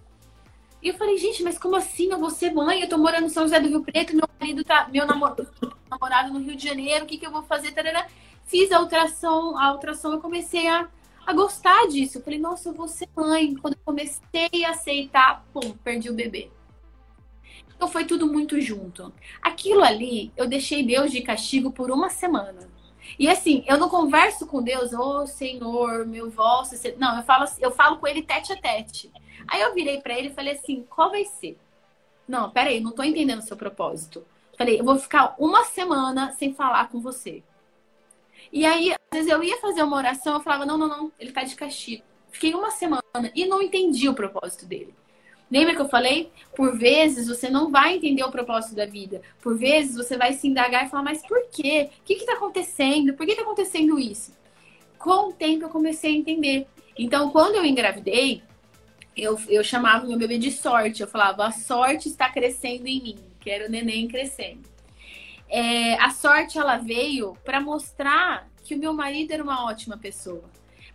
[0.82, 2.12] E eu falei, gente, mas como assim?
[2.12, 4.63] Eu vou ser mãe, eu tô morando em São José do Rio Preto, meu marido
[4.63, 5.47] tá, meu namorado,
[5.89, 7.71] namorado no Rio de Janeiro, o que, que eu vou fazer?
[7.71, 8.08] Tarará.
[8.45, 10.89] Fiz a ultrassom, a ultrassom eu comecei a,
[11.25, 12.17] a gostar disso.
[12.17, 13.56] Eu falei, nossa, eu vou ser mãe.
[13.56, 16.49] Quando eu comecei a aceitar, pum, perdi o bebê.
[17.75, 19.13] Então foi tudo muito junto.
[19.41, 22.70] Aquilo ali, eu deixei Deus de castigo por uma semana.
[23.17, 26.76] E assim, eu não converso com Deus, ô oh, Senhor, meu vosso.
[26.97, 29.12] Não, eu falo, eu falo com ele tete a tete.
[29.47, 31.58] Aí eu virei para ele e falei assim: qual vai ser?
[32.28, 34.26] Não, peraí, não tô entendendo o seu propósito.
[34.58, 37.43] Falei, eu vou ficar uma semana sem falar com você.
[38.52, 41.32] E aí, às vezes eu ia fazer uma oração, eu falava: não, não, não, ele
[41.32, 42.04] tá de castigo.
[42.32, 43.02] Fiquei uma semana
[43.36, 44.95] e não entendi o propósito dele.
[45.51, 46.31] Lembra que eu falei?
[46.55, 49.21] Por vezes você não vai entender o propósito da vida.
[49.41, 51.89] Por vezes você vai se indagar e falar, mas por quê?
[51.99, 53.13] O que está acontecendo?
[53.13, 54.31] Por que está acontecendo isso?
[54.97, 56.67] Com o tempo eu comecei a entender.
[56.97, 58.41] Então, quando eu engravidei,
[59.15, 61.01] eu, eu chamava meu bebê de sorte.
[61.01, 63.19] Eu falava, a sorte está crescendo em mim.
[63.41, 64.61] Quero o neném crescendo.
[65.49, 70.45] É, a sorte, ela veio para mostrar que o meu marido era uma ótima pessoa.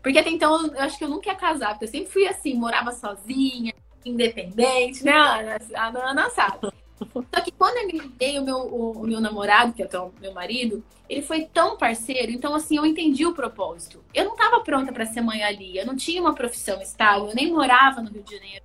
[0.03, 2.55] Porque até então, eu acho que eu nunca ia casar, porque eu sempre fui assim,
[2.55, 3.75] morava sozinha,
[4.09, 5.59] independente, né, Ana?
[5.75, 6.69] A Ana sabe.
[6.99, 10.33] Só que quando eu engravidei, o meu, o, o, meu namorado, que é o meu
[10.33, 14.03] marido, ele foi tão parceiro, então assim, eu entendi o propósito.
[14.15, 17.35] Eu não estava pronta para ser mãe ali, eu não tinha uma profissão estável, eu
[17.35, 18.65] nem morava no Rio de Janeiro.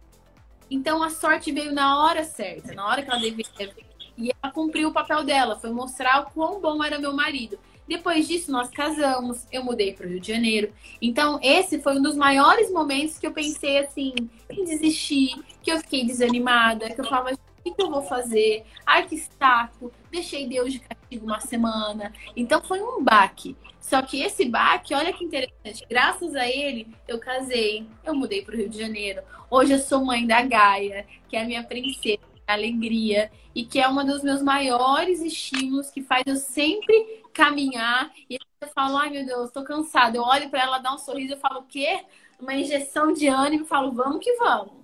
[0.69, 3.91] Então a sorte veio na hora certa, na hora que ela deveria.
[4.17, 7.59] E ela cumpriu o papel dela, foi mostrar o quão bom era meu marido.
[7.91, 10.71] Depois disso, nós casamos, eu mudei para o Rio de Janeiro.
[11.01, 14.13] Então, esse foi um dos maiores momentos que eu pensei assim,
[14.49, 18.63] em desistir, que eu fiquei desanimada, que eu falava, o que, eu vou fazer?
[18.85, 22.13] Ai, que saco, deixei Deus de castigo uma semana.
[22.33, 23.57] Então, foi um baque.
[23.81, 28.55] Só que esse baque, olha que interessante, graças a ele, eu casei, eu mudei para
[28.55, 29.21] o Rio de Janeiro.
[29.49, 33.87] Hoje eu sou mãe da Gaia, que é a minha princesa alegria e que é
[33.87, 39.25] um dos meus maiores estímulos que faz eu sempre caminhar e eu falo, ai meu
[39.25, 40.17] Deus, tô cansada.
[40.17, 42.05] Eu olho para ela, dá um sorriso, eu falo, o quê?
[42.39, 44.81] Uma injeção de ânimo, falo, vamos que vamos.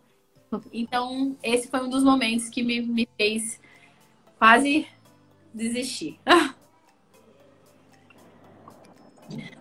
[0.71, 3.60] Então, esse foi um dos momentos que me, me fez
[4.38, 4.88] quase
[5.53, 6.19] desistir.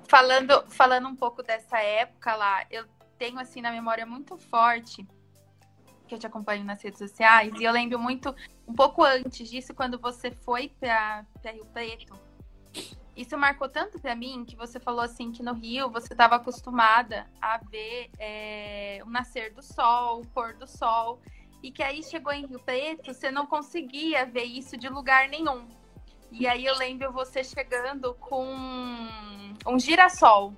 [0.08, 2.86] Falando, falando um pouco dessa época lá, eu
[3.18, 5.04] tenho assim na memória muito forte
[6.06, 8.32] que eu te acompanho nas redes sociais e eu lembro muito
[8.68, 12.14] um pouco antes disso quando você foi para Rio Preto
[13.16, 17.26] isso marcou tanto para mim que você falou assim que no Rio você estava acostumada
[17.40, 21.20] a ver é, o nascer do sol, o pôr do sol,
[21.62, 25.66] e que aí chegou em Rio Preto, você não conseguia ver isso de lugar nenhum.
[26.30, 28.46] E aí eu lembro você chegando com
[29.66, 30.52] um girassol.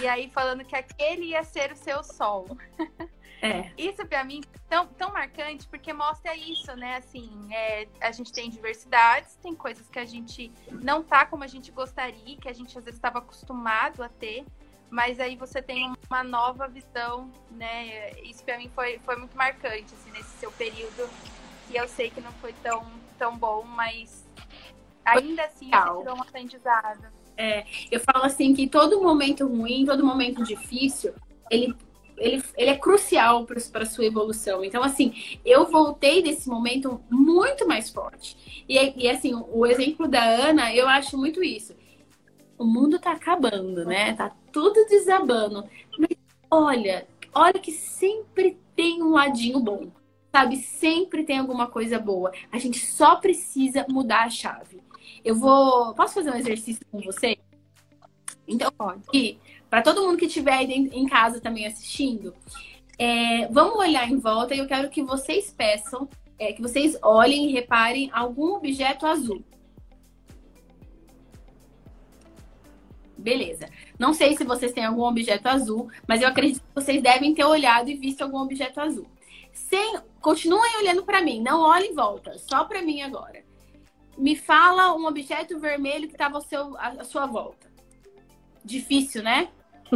[0.00, 2.56] E aí falando que aquele ia ser o seu sol.
[3.44, 3.70] É.
[3.76, 6.96] Isso para mim é tão, tão marcante porque mostra isso, né?
[6.96, 10.50] Assim, é, a gente tem diversidades, tem coisas que a gente
[10.82, 14.46] não tá como a gente gostaria, que a gente às vezes estava acostumado a ter,
[14.88, 18.12] mas aí você tem uma nova visão, né?
[18.22, 21.10] Isso para mim foi, foi muito marcante assim, nesse seu período.
[21.68, 22.86] E eu sei que não foi tão,
[23.18, 24.26] tão bom, mas
[25.04, 27.12] ainda assim você tirou um aprendizado.
[27.36, 31.14] É, eu falo assim que todo momento ruim, todo momento difícil,
[31.50, 31.76] ele
[32.16, 34.64] ele, ele é crucial para sua evolução.
[34.64, 38.64] Então, assim, eu voltei desse momento muito mais forte.
[38.68, 41.74] E, e assim, o exemplo da Ana, eu acho muito isso.
[42.58, 44.14] O mundo tá acabando, né?
[44.14, 45.64] Tá tudo desabando.
[45.98, 46.16] Mas
[46.50, 49.90] olha, olha que sempre tem um ladinho bom.
[50.30, 50.56] Sabe?
[50.56, 52.32] Sempre tem alguma coisa boa.
[52.50, 54.82] A gente só precisa mudar a chave.
[55.24, 55.94] Eu vou.
[55.94, 57.38] Posso fazer um exercício com você?
[58.46, 59.38] Então, pode.
[59.74, 62.32] Para todo mundo que estiver em casa também assistindo,
[62.96, 66.08] é, vamos olhar em volta e eu quero que vocês peçam,
[66.38, 69.42] é, que vocês olhem e reparem algum objeto azul.
[73.18, 73.68] Beleza.
[73.98, 77.44] Não sei se vocês têm algum objeto azul, mas eu acredito que vocês devem ter
[77.44, 79.08] olhado e visto algum objeto azul.
[79.52, 83.42] Sem, continuem olhando para mim, não olhem em volta, só para mim agora.
[84.16, 86.38] Me fala um objeto vermelho que estava
[86.78, 87.74] à sua volta.
[88.64, 89.48] Difícil, né?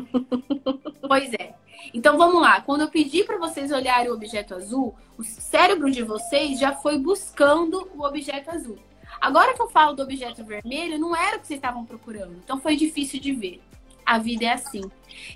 [1.07, 1.55] pois é.
[1.93, 2.61] Então vamos lá.
[2.61, 6.99] Quando eu pedi para vocês olharem o objeto azul, o cérebro de vocês já foi
[6.99, 8.79] buscando o objeto azul.
[9.21, 12.37] Agora que eu falo do objeto vermelho, não era o que vocês estavam procurando.
[12.45, 13.61] Então foi difícil de ver.
[14.05, 14.83] A vida é assim.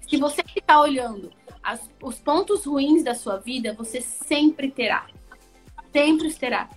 [0.08, 1.30] Se você ficar olhando
[1.62, 5.06] as, os pontos ruins da sua vida, você sempre terá.
[5.92, 6.70] Sempre os terá.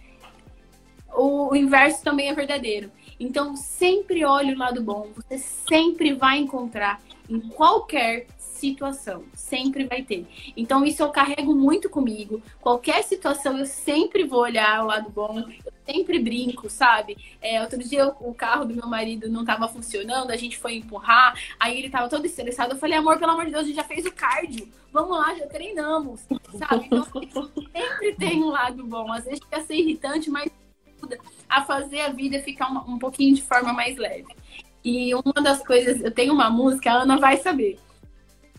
[1.13, 2.91] O, o inverso também é verdadeiro.
[3.19, 5.09] Então, sempre olhe o lado bom.
[5.15, 9.23] Você sempre vai encontrar em qualquer situação.
[9.33, 10.25] Sempre vai ter.
[10.55, 12.41] Então, isso eu carrego muito comigo.
[12.61, 15.39] Qualquer situação, eu sempre vou olhar o lado bom.
[15.39, 17.17] Eu sempre brinco, sabe?
[17.41, 21.37] É, outro dia, o carro do meu marido não estava funcionando, a gente foi empurrar.
[21.59, 22.73] Aí ele estava todo estressado.
[22.73, 24.67] Eu falei, amor, pelo amor de Deus, a gente já fez o cardio.
[24.91, 26.21] Vamos lá, já treinamos,
[26.57, 26.89] sabe?
[27.21, 29.11] Então, sempre tem um lado bom.
[29.11, 30.49] Às vezes fica ser irritante, mas
[30.97, 34.25] ajuda a fazer a vida ficar um, um pouquinho de forma mais leve.
[34.85, 37.79] E uma das coisas, eu tenho uma música, a Ana vai saber.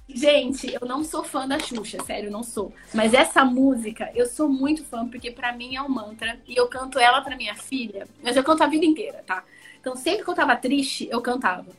[0.09, 2.75] Gente, eu não sou fã da Xuxa, sério, não sou.
[2.93, 6.41] Mas essa música, eu sou muito fã, porque para mim é um mantra.
[6.49, 8.09] E eu canto ela pra minha filha.
[8.25, 9.45] Mas eu canto a vida inteira, tá?
[9.81, 11.71] Então, sempre que eu tava triste, eu cantava.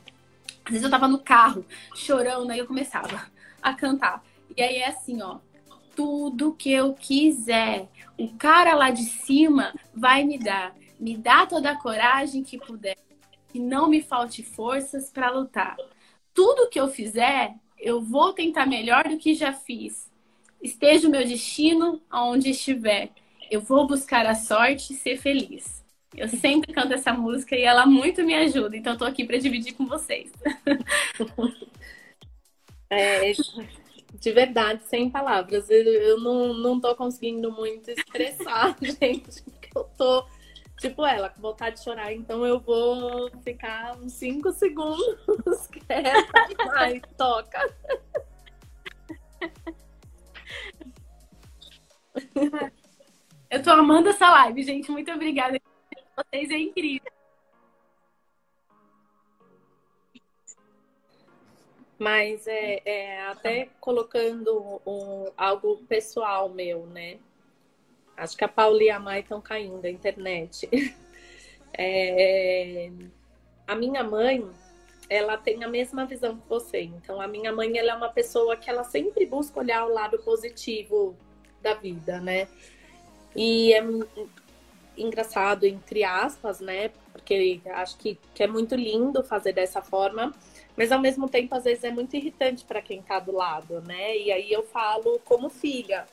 [0.64, 1.62] Às vezes eu tava no carro,
[1.94, 3.26] chorando, aí eu começava
[3.60, 4.24] a cantar.
[4.56, 5.40] E aí é assim, ó.
[5.94, 10.74] Tudo que eu quiser, o cara lá de cima vai me dar.
[10.98, 12.96] Me dá toda a coragem que puder.
[13.48, 15.76] Que não me falte forças para lutar.
[16.34, 20.10] Tudo que eu fizer, eu vou tentar melhor do que já fiz.
[20.62, 23.10] Esteja o meu destino aonde estiver.
[23.50, 25.84] Eu vou buscar a sorte e ser feliz.
[26.16, 29.74] Eu sempre canto essa música e ela muito me ajuda, então tô aqui para dividir
[29.74, 30.32] com vocês.
[32.90, 33.32] É,
[34.14, 35.68] de verdade, sem palavras.
[35.68, 40.24] Eu, eu não, não tô conseguindo muito expressar, gente, porque eu tô
[40.78, 46.26] tipo ela, com vontade de chorar, então eu vou ficar uns 5 segundos quieta.
[46.76, 47.74] Ai, toca.
[53.50, 54.90] Eu tô amando essa live, gente.
[54.90, 55.60] Muito obrigada.
[56.16, 57.10] Vocês é incrível.
[61.98, 67.18] Mas é, é até colocando um, algo pessoal meu, né?
[68.18, 70.68] Acho que a Paula e a Mai estão caindo da internet.
[71.80, 72.90] É...
[73.66, 74.44] A minha mãe,
[75.08, 76.80] ela tem a mesma visão que você.
[76.80, 80.18] Então, a minha mãe, ela é uma pessoa que ela sempre busca olhar o lado
[80.18, 81.14] positivo
[81.62, 82.48] da vida, né?
[83.36, 83.84] E é
[84.96, 86.88] engraçado, entre aspas, né?
[87.12, 90.32] Porque acho que, que é muito lindo fazer dessa forma,
[90.74, 94.16] mas ao mesmo tempo, às vezes, é muito irritante para quem tá do lado, né?
[94.16, 96.06] E aí eu falo como filha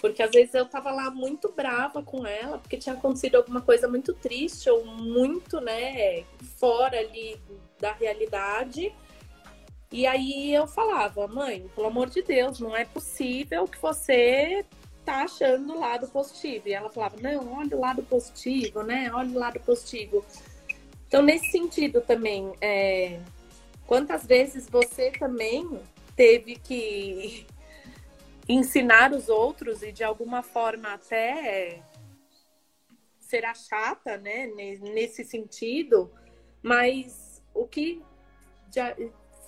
[0.00, 3.88] porque às vezes eu tava lá muito brava com ela, porque tinha acontecido alguma coisa
[3.88, 6.24] muito triste ou muito, né,
[6.56, 7.38] fora ali
[7.80, 8.94] da realidade.
[9.90, 14.64] E aí eu falava, mãe, pelo amor de Deus, não é possível que você
[15.04, 16.68] tá achando o lado positivo.
[16.68, 19.10] E ela falava, não, olha o lado positivo, né?
[19.12, 20.24] Olha o lado positivo.
[21.08, 23.18] Então, nesse sentido também, é...
[23.86, 25.80] quantas vezes você também
[26.14, 27.46] teve que
[28.48, 31.82] ensinar os outros e de alguma forma até
[33.20, 36.10] será chata, né, nesse sentido,
[36.62, 38.02] mas o que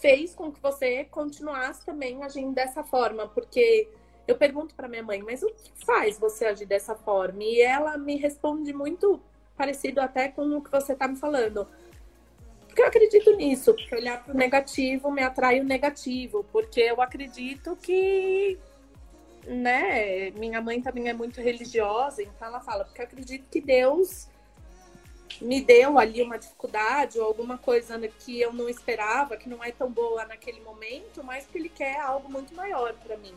[0.01, 3.89] fez com que você continuasse também agindo dessa forma, porque
[4.29, 7.43] eu pergunto para minha mãe, mas o que faz você agir dessa forma?
[7.43, 9.21] E ela me responde muito
[9.57, 11.67] parecido até com o que você está me falando.
[12.67, 17.01] Porque eu acredito nisso, porque olhar para o negativo me atrai o negativo, porque eu
[17.03, 18.59] acredito que
[19.51, 24.29] né, minha mãe também é muito religiosa, então ela fala, porque acredito que Deus
[25.41, 29.73] me deu ali uma dificuldade ou alguma coisa que eu não esperava, que não é
[29.73, 33.35] tão boa naquele momento, mas que ele quer algo muito maior para mim.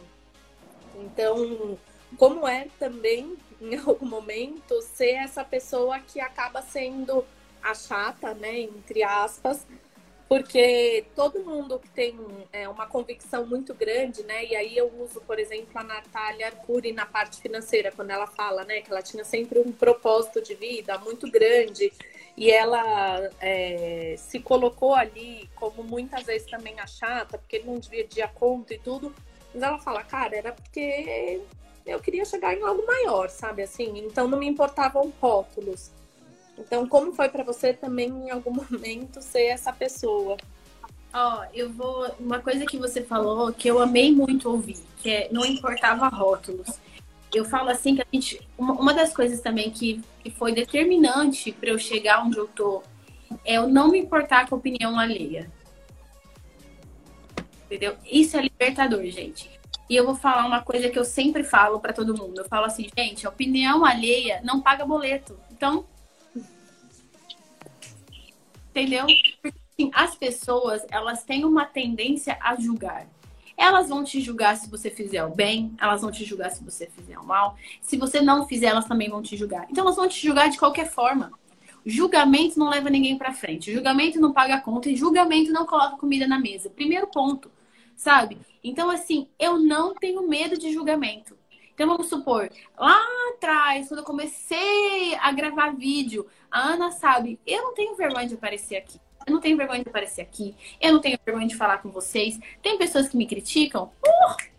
[0.95, 1.77] Então,
[2.17, 7.25] como é também, em algum momento, ser essa pessoa que acaba sendo
[7.61, 9.65] a chata, né, entre aspas,
[10.33, 12.19] porque todo mundo que tem
[12.51, 14.43] é, uma convicção muito grande, né?
[14.43, 18.63] E aí eu uso, por exemplo, a Natália Arcuri na parte financeira, quando ela fala,
[18.63, 21.93] né, que ela tinha sempre um propósito de vida muito grande
[22.35, 28.27] e ela é, se colocou ali como muitas vezes também a chata, porque não dividia
[28.27, 29.13] conta e tudo.
[29.53, 31.41] Mas ela fala, cara, era porque
[31.85, 33.61] eu queria chegar em algo maior, sabe?
[33.61, 35.91] Assim, então não me importavam rótulos.
[36.57, 40.37] Então, como foi para você também em algum momento ser essa pessoa?
[41.13, 42.07] Ó, oh, eu vou.
[42.19, 46.79] Uma coisa que você falou que eu amei muito ouvir, que é não importava rótulos.
[47.33, 48.47] Eu falo assim que a gente.
[48.57, 52.81] Uma, das coisas também que, que foi determinante para eu chegar onde eu tô
[53.45, 55.51] é eu não me importar com a opinião alheia.
[57.65, 57.95] Entendeu?
[58.05, 59.49] Isso é libertador, gente.
[59.89, 62.39] E eu vou falar uma coisa que eu sempre falo para todo mundo.
[62.39, 65.37] Eu falo assim, gente, a opinião alheia não paga boleto.
[65.51, 65.85] Então,
[68.73, 69.05] entendeu?
[69.43, 73.07] Assim, as pessoas, elas têm uma tendência a julgar.
[73.55, 76.87] Elas vão te julgar se você fizer o bem, elas vão te julgar se você
[76.87, 77.55] fizer o mal.
[77.81, 79.67] Se você não fizer, elas também vão te julgar.
[79.69, 81.31] Então elas vão te julgar de qualquer forma.
[81.85, 83.71] Julgamento não leva ninguém para frente.
[83.71, 86.69] Julgamento não paga conta e julgamento não coloca comida na mesa.
[86.69, 87.51] Primeiro ponto,
[87.95, 88.39] sabe?
[88.63, 91.37] Então assim, eu não tenho medo de julgamento.
[91.73, 93.01] Então vamos supor, lá
[93.33, 98.35] atrás, quando eu comecei a gravar vídeo, a Ana sabe, eu não tenho vergonha de
[98.35, 98.99] aparecer aqui.
[99.25, 100.55] Eu não tenho vergonha de aparecer aqui.
[100.79, 102.39] Eu não tenho vergonha de falar com vocês.
[102.61, 103.91] Tem pessoas que me criticam.
[104.05, 104.53] Uh!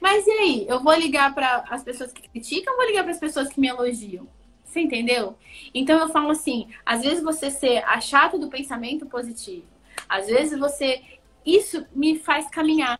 [0.00, 0.66] Mas e aí?
[0.68, 3.60] Eu vou ligar para as pessoas que criticam ou vou ligar para as pessoas que
[3.60, 4.26] me elogiam?
[4.64, 5.36] Você entendeu?
[5.74, 9.66] Então eu falo assim: às vezes você ser a chata do pensamento positivo.
[10.08, 11.02] Às vezes você.
[11.44, 12.98] Isso me faz caminhar.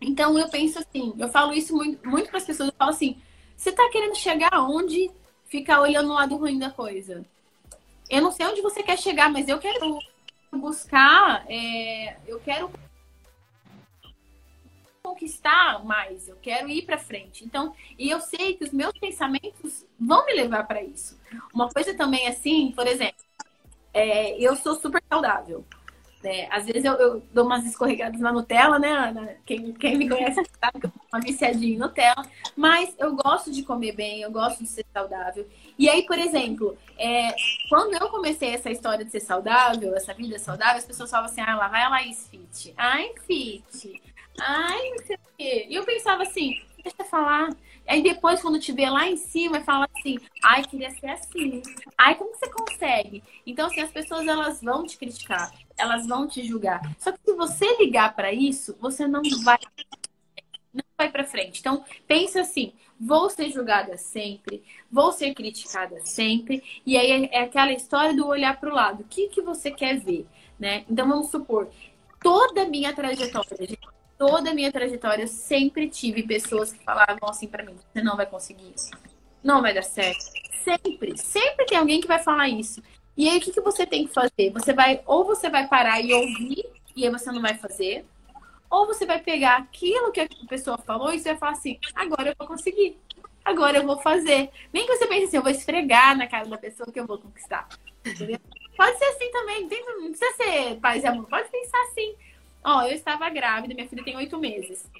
[0.00, 2.68] Então eu penso assim: eu falo isso muito, muito para as pessoas.
[2.68, 3.20] Eu falo assim:
[3.56, 5.10] você está querendo chegar aonde
[5.46, 7.24] ficar olhando o lado ruim da coisa.
[8.08, 9.98] Eu não sei onde você quer chegar, mas eu quero
[10.52, 12.70] buscar, é, eu quero
[15.02, 17.44] conquistar mais, eu quero ir para frente.
[17.44, 21.18] Então, e eu sei que os meus pensamentos vão me levar para isso.
[21.54, 23.24] Uma coisa também assim, por exemplo,
[23.94, 25.64] é, eu sou super saudável.
[26.24, 29.36] É, às vezes eu, eu, dou umas escorregadas na Nutella, né, Ana?
[29.44, 32.26] Quem, quem me conhece sabe que eu uma viciadinha em Nutella.
[32.56, 35.46] Mas eu gosto de comer bem, eu gosto de ser saudável.
[35.78, 37.34] E aí, por exemplo, é,
[37.68, 41.40] quando eu comecei essa história de ser saudável, essa vida saudável, as pessoas falavam assim,
[41.40, 42.74] ah, lá vai a Laís Fit.
[42.76, 44.02] Ai, Fit.
[44.40, 45.66] Ai, não sei o quê.
[45.68, 47.50] E eu pensava assim, deixa falar.
[47.86, 51.62] Aí depois, quando te vê lá em cima, fala assim, ai, queria ser assim.
[51.96, 53.22] Ai, como você consegue?
[53.46, 56.80] Então, assim, as pessoas, elas vão te criticar elas vão te julgar.
[56.98, 59.58] Só que se você ligar para isso, você não vai
[60.72, 61.60] não vai para frente.
[61.60, 67.72] Então, pensa assim: vou ser julgada sempre, vou ser criticada sempre, e aí é aquela
[67.72, 69.02] história do olhar para o lado.
[69.02, 70.26] O que que você quer ver,
[70.58, 70.84] né?
[70.88, 71.70] Então, vamos supor,
[72.22, 77.28] toda a minha trajetória, gente, toda a minha trajetória, eu sempre tive pessoas que falavam
[77.28, 78.90] assim para mim: você não vai conseguir isso,
[79.42, 80.24] não vai dar certo.
[80.64, 82.82] Sempre, sempre tem alguém que vai falar isso.
[83.16, 84.50] E aí, o que, que você tem que fazer?
[84.52, 88.04] Você vai, ou você vai parar e ouvir, e aí você não vai fazer,
[88.68, 92.30] ou você vai pegar aquilo que a pessoa falou e você vai falar assim: agora
[92.30, 92.98] eu vou conseguir,
[93.44, 94.50] agora eu vou fazer.
[94.72, 97.18] Nem que você pense assim: eu vou esfregar na cara da pessoa que eu vou
[97.18, 97.68] conquistar.
[98.04, 98.38] Entendeu?
[98.76, 102.14] Pode ser assim também, não precisa ser paz e amor, pode pensar assim.
[102.66, 104.90] Ó, eu estava grávida, minha filha tem oito meses.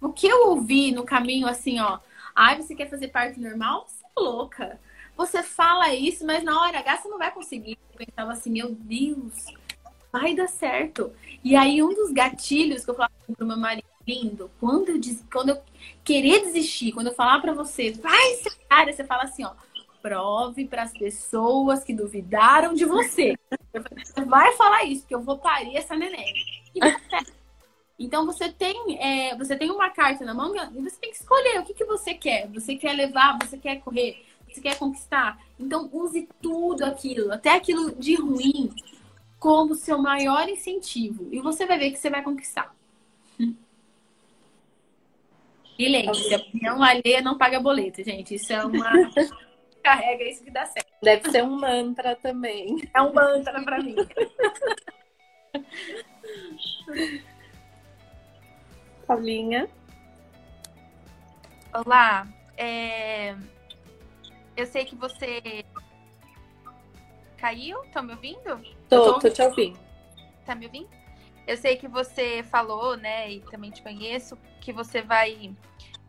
[0.00, 1.98] O que eu ouvi no caminho, assim, ó,
[2.32, 3.88] ai, você quer fazer parte normal?
[3.88, 4.80] Você é louca.
[5.16, 7.76] Você fala isso, mas na hora H você não vai conseguir.
[7.90, 9.46] Eu pensava assim, meu Deus,
[10.12, 11.12] vai dar certo.
[11.42, 15.00] E aí, um dos gatilhos que eu falava pro meu marido, lindo, quando eu,
[15.32, 15.62] quando eu
[16.04, 18.36] querer desistir, quando eu falar para você, vai
[18.68, 19.52] cara, você fala assim, ó,
[20.02, 23.34] prove para as pessoas que duvidaram de você.
[23.72, 26.34] Você vai falar isso, que eu vou parir essa neném.
[27.98, 31.60] Então você tem, é, você tem uma carta na mão e você tem que escolher
[31.60, 32.48] o que, que você quer.
[32.48, 35.38] Você quer levar, você quer correr, você quer conquistar.
[35.58, 38.70] Então, use tudo aquilo, até aquilo de ruim,
[39.38, 41.28] como seu maior incentivo.
[41.30, 42.74] E você vai ver que você vai conquistar.
[45.78, 48.34] E lembre-se, opinião alheia não paga boleto, gente.
[48.34, 48.92] Isso é uma.
[49.82, 50.86] Carrega isso que dá certo.
[51.02, 52.88] Deve ser um mantra também.
[52.94, 53.96] É um mantra pra mim.
[59.06, 59.68] Paulinha.
[61.74, 62.26] Olá.
[62.56, 63.34] É...
[64.56, 65.64] Eu sei que você
[67.36, 67.82] caiu.
[67.92, 68.60] Tá me ouvindo?
[68.88, 69.78] Tô, tô, tô te ouvindo.
[70.44, 71.02] Tá me ouvindo?
[71.46, 75.54] eu sei que você falou, né, e também te conheço, que você vai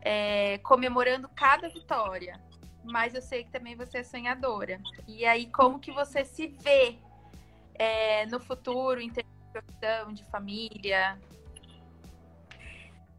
[0.00, 2.40] é, comemorando cada vitória.
[2.84, 4.80] Mas eu sei que também você é sonhadora.
[5.08, 6.96] E aí, como que você se vê
[7.74, 11.18] é, no futuro, em termos de profissão, de família?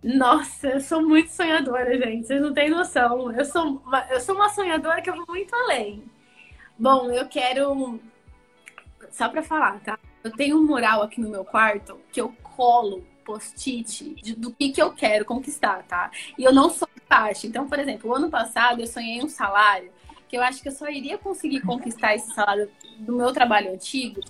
[0.03, 2.27] Nossa, eu sou muito sonhadora, gente.
[2.27, 3.31] Vocês não têm noção.
[3.31, 6.03] Eu sou, uma, eu sou uma sonhadora que eu vou muito além.
[6.77, 7.99] Bom, eu quero.
[9.09, 9.97] Só pra falar, tá?
[10.23, 14.81] Eu tenho um mural aqui no meu quarto que eu colo post-it do que, que
[14.81, 16.11] eu quero conquistar, tá?
[16.37, 17.47] E eu não sou parte.
[17.47, 19.91] Então, por exemplo, o ano passado eu sonhei um salário
[20.27, 24.21] que eu acho que eu só iria conseguir conquistar esse salário do meu trabalho antigo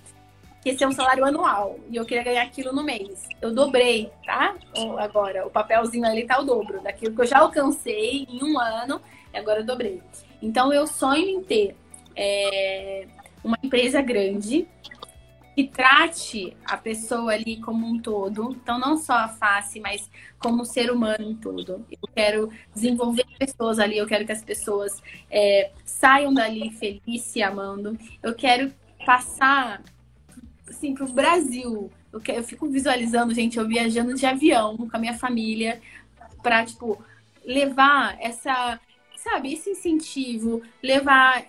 [0.65, 3.30] que esse é um salário anual e eu queria ganhar aquilo no mês.
[3.39, 4.55] Eu dobrei, tá?
[4.97, 8.99] Agora, o papelzinho ali tá o dobro daquilo que eu já alcancei em um ano
[9.32, 10.01] e agora eu dobrei.
[10.41, 11.76] Então, eu sonho em ter
[12.15, 13.05] é,
[13.43, 14.67] uma empresa grande
[15.56, 18.51] que trate a pessoa ali como um todo.
[18.62, 21.86] Então, não só a face, mas como o ser humano em todo.
[21.89, 25.01] Eu quero desenvolver pessoas ali, eu quero que as pessoas
[25.32, 27.97] é, saiam dali felizes, se amando.
[28.22, 28.70] Eu quero
[29.06, 29.82] passar
[30.70, 31.89] assim, pro Brasil.
[32.12, 35.82] Eu, eu fico visualizando, gente, eu viajando de avião com a minha família
[36.43, 37.01] para tipo,
[37.45, 38.78] levar essa,
[39.16, 41.45] sabe, esse incentivo, levar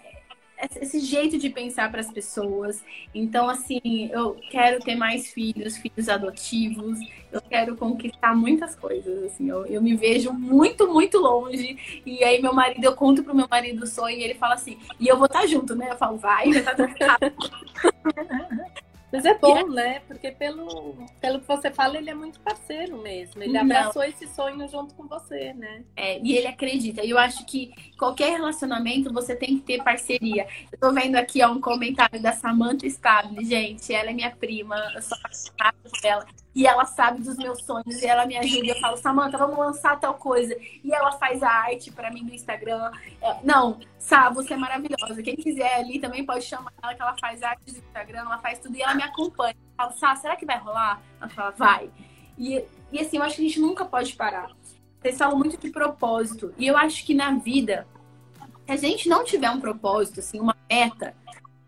[0.80, 2.82] esse jeito de pensar para as pessoas.
[3.14, 6.98] Então, assim, eu quero ter mais filhos, filhos adotivos.
[7.30, 9.24] Eu quero conquistar muitas coisas.
[9.24, 12.02] Assim, eu, eu me vejo muito, muito longe.
[12.04, 14.78] E aí, meu marido, eu conto pro meu marido o sonho e ele fala assim:
[14.98, 15.90] e eu vou estar tá junto, né?
[15.90, 16.86] Eu falo, vai, estar tá
[19.12, 20.00] Mas é bom, né?
[20.00, 23.42] Porque pelo, pelo que você fala, ele é muito parceiro mesmo.
[23.42, 24.08] Ele abraçou Não.
[24.08, 25.84] esse sonho junto com você, né?
[25.94, 27.04] É, e ele acredita.
[27.04, 30.46] E eu acho que qualquer relacionamento você tem que ter parceria.
[30.72, 33.94] Eu tô vendo aqui ó, um comentário da Samantha Stable, gente.
[33.94, 36.26] Ela é minha prima, eu sou apaixonada por ela.
[36.56, 38.68] E ela sabe dos meus sonhos e ela me ajuda.
[38.68, 40.56] Eu falo, Samanta, vamos lançar tal coisa.
[40.82, 42.90] E ela faz a arte para mim no Instagram.
[43.20, 45.22] É, não, Sá, você é maravilhosa.
[45.22, 48.58] Quem quiser ali também pode chamar ela, que ela faz arte no Instagram, ela faz
[48.58, 48.74] tudo.
[48.74, 49.52] E ela me acompanha.
[49.52, 51.02] Eu falo, Sá, será que vai rolar?
[51.20, 51.90] Ela fala, vai.
[52.38, 54.50] E, e assim, eu acho que a gente nunca pode parar.
[55.02, 56.54] Vocês falam muito de propósito.
[56.56, 57.86] E eu acho que na vida,
[58.64, 61.14] se a gente não tiver um propósito, assim, uma meta,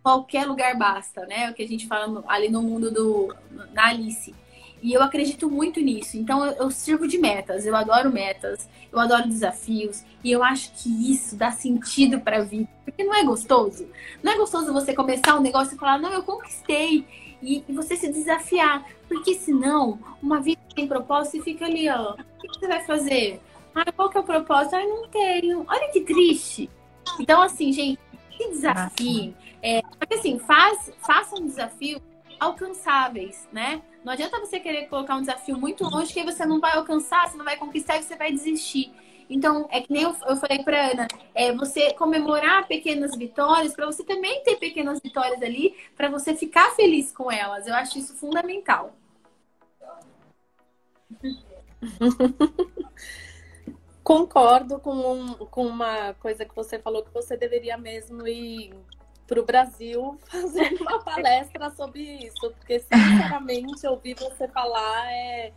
[0.02, 1.50] qualquer lugar basta, né?
[1.50, 3.36] O que a gente fala ali no mundo do.
[3.74, 4.34] na Alice
[4.82, 6.16] e eu acredito muito nisso.
[6.16, 10.04] Então eu, eu sirvo de metas, eu adoro metas, eu adoro desafios.
[10.22, 12.68] E eu acho que isso dá sentido para a vida.
[12.84, 13.88] Porque não é gostoso?
[14.22, 17.06] Não é gostoso você começar um negócio e falar, não, eu conquistei.
[17.40, 18.84] E, e você se desafiar.
[19.08, 22.14] Porque senão, uma vida sem propósito, você fica ali, ó.
[22.14, 23.40] O que você vai fazer?
[23.74, 24.74] Ah, qual que é o propósito?
[24.74, 25.64] Ah, não tenho.
[25.68, 26.68] Olha que triste.
[27.20, 28.00] Então, assim, gente,
[28.36, 29.34] se desafie.
[29.62, 32.00] É, porque assim, faz, faça um desafio
[32.38, 33.82] alcançáveis, né?
[34.08, 37.36] Não adianta você querer colocar um desafio muito longe que você não vai alcançar, você
[37.36, 38.90] não vai conquistar e você vai desistir.
[39.28, 44.02] Então, é que nem eu, falei para Ana, é você comemorar pequenas vitórias, para você
[44.02, 47.66] também ter pequenas vitórias ali, para você ficar feliz com elas.
[47.66, 48.96] Eu acho isso fundamental.
[54.02, 58.72] Concordo com, um, com uma coisa que você falou, que você deveria mesmo ir
[59.28, 65.52] para o Brasil fazer uma palestra sobre isso, porque sinceramente ouvir você falar é,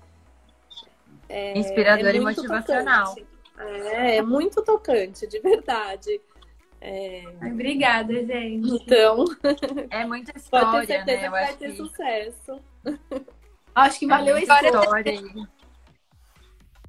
[1.30, 3.16] é inspirador é e motivacional.
[3.58, 6.20] É, é muito tocante, de verdade.
[6.82, 7.24] É...
[7.46, 8.76] Obrigada, gente.
[8.76, 9.26] Então,
[9.90, 11.24] é muita história, pode ter certeza né?
[11.24, 11.78] que vai ter que...
[11.78, 12.60] sucesso.
[13.74, 14.72] Acho que valeu a história.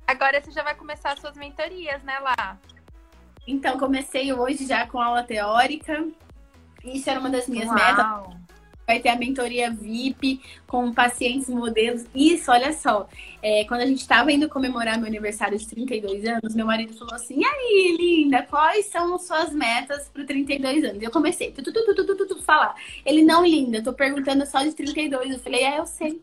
[0.07, 2.59] Agora você já vai começar as suas mentorias, né, lá?
[3.47, 6.05] Então, comecei hoje já com aula teórica.
[6.85, 7.77] Isso era uma das minhas Uau.
[7.77, 8.43] metas.
[8.87, 12.05] Vai ter a mentoria VIP com pacientes modelos.
[12.15, 13.09] Isso, olha só.
[13.41, 17.15] É, quando a gente estava indo comemorar meu aniversário de 32 anos, meu marido falou
[17.15, 21.03] assim: e aí, linda, quais são suas metas para 32 anos?
[21.03, 22.75] Eu comecei tu, tu, tu, tu, tu, tu, falar.
[23.07, 25.31] Ele, não, linda, tô perguntando só de 32.
[25.31, 26.21] Eu falei: é, eu sei.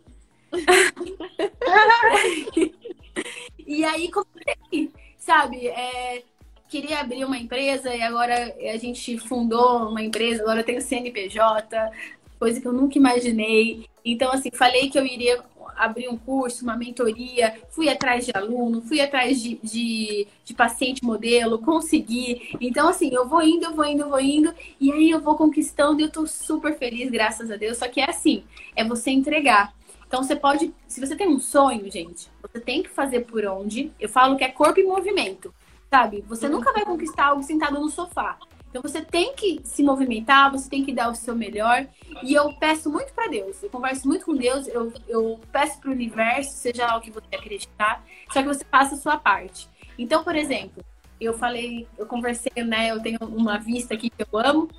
[3.66, 5.68] e aí comecei, sabe?
[5.68, 6.24] É,
[6.70, 11.92] queria abrir uma empresa e agora a gente fundou uma empresa, agora eu tenho CNPJ,
[12.40, 13.88] coisa que eu nunca imaginei.
[14.06, 15.44] Então, assim, falei que eu iria
[15.76, 21.04] abrir um curso, uma mentoria, fui atrás de aluno, fui atrás de, de, de, paciente
[21.04, 22.56] modelo, consegui.
[22.62, 25.36] Então, assim, eu vou indo, eu vou indo, eu vou indo, e aí eu vou
[25.36, 27.78] conquistando e eu tô super feliz, graças a Deus.
[27.78, 28.44] Só que é assim,
[28.76, 29.74] é você entregar.
[30.08, 33.92] Então, você pode, se você tem um sonho, gente, você tem que fazer por onde.
[34.00, 35.54] Eu falo que é corpo e movimento
[35.90, 36.24] sabe?
[36.28, 38.38] Você nunca vai conquistar algo sentado no sofá.
[38.70, 41.88] Então você tem que se movimentar, você tem que dar o seu melhor.
[42.24, 45.90] E eu peço muito para Deus, eu converso muito com Deus, eu, eu peço para
[45.90, 49.68] o universo, seja lá o que você acreditar, só que você faça a sua parte.
[49.98, 50.84] Então, por exemplo,
[51.20, 52.92] eu falei, eu conversei, né?
[52.92, 54.70] Eu tenho uma vista aqui que eu amo,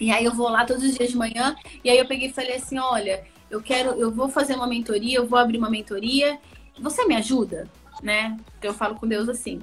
[0.00, 2.32] e aí eu vou lá todos os dias de manhã, e aí eu peguei e
[2.32, 6.38] falei assim: olha, eu quero, eu vou fazer uma mentoria, eu vou abrir uma mentoria,
[6.80, 7.68] você me ajuda,
[8.02, 8.36] né?
[8.62, 9.60] Eu falo com Deus assim.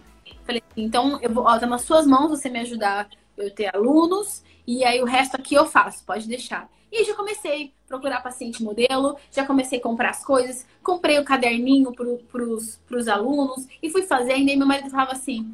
[0.47, 4.43] Falei, então eu vou, ó, tá nas suas mãos você me ajudar eu ter alunos,
[4.65, 6.69] e aí o resto aqui eu faço, pode deixar.
[6.89, 11.25] E já comecei a procurar paciente modelo, já comecei a comprar as coisas, comprei o
[11.25, 14.49] caderninho para os alunos e fui fazendo.
[14.49, 15.53] E meu marido falava assim: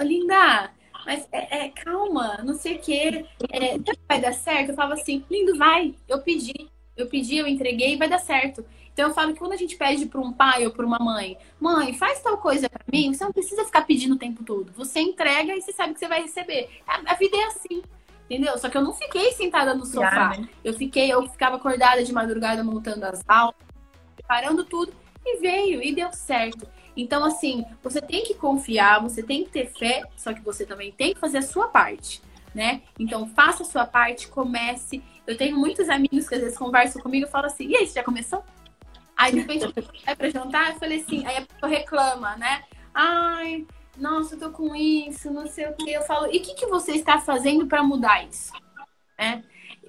[0.00, 0.70] Linda,
[1.06, 3.78] mas é, é, calma, não sei o quê, é,
[4.08, 4.70] vai dar certo?
[4.70, 8.64] Eu falava assim: Lindo, vai, eu pedi, eu pedi, eu entreguei, vai dar certo.
[8.94, 11.36] Então eu falo que quando a gente pede para um pai ou para uma mãe,
[11.60, 14.72] mãe, faz tal coisa para mim, você não precisa ficar pedindo o tempo todo.
[14.76, 16.70] Você entrega e você sabe que você vai receber.
[16.86, 17.82] A, a vida é assim.
[18.30, 18.56] Entendeu?
[18.56, 20.36] Só que eu não fiquei sentada no sofá.
[20.38, 20.48] Né?
[20.62, 23.56] Eu fiquei, eu ficava acordada de madrugada montando as aulas,
[24.16, 24.94] preparando tudo
[25.26, 26.66] e veio e deu certo.
[26.96, 30.92] Então, assim, você tem que confiar, você tem que ter fé, só que você também
[30.92, 32.22] tem que fazer a sua parte,
[32.54, 32.82] né?
[32.98, 35.02] Então, faça a sua parte, comece.
[35.26, 37.94] Eu tenho muitos amigos que às vezes conversam comigo e falam assim: e aí, você
[37.94, 38.44] já começou?
[39.16, 39.66] Aí de repente
[40.04, 42.64] vai pra jantar, eu falei assim, aí a pessoa reclama, né?
[42.92, 45.90] Ai, nossa, eu tô com isso, não sei o que.
[45.90, 48.52] Eu falo, e o que, que você está fazendo para mudar isso?
[49.18, 49.44] Né?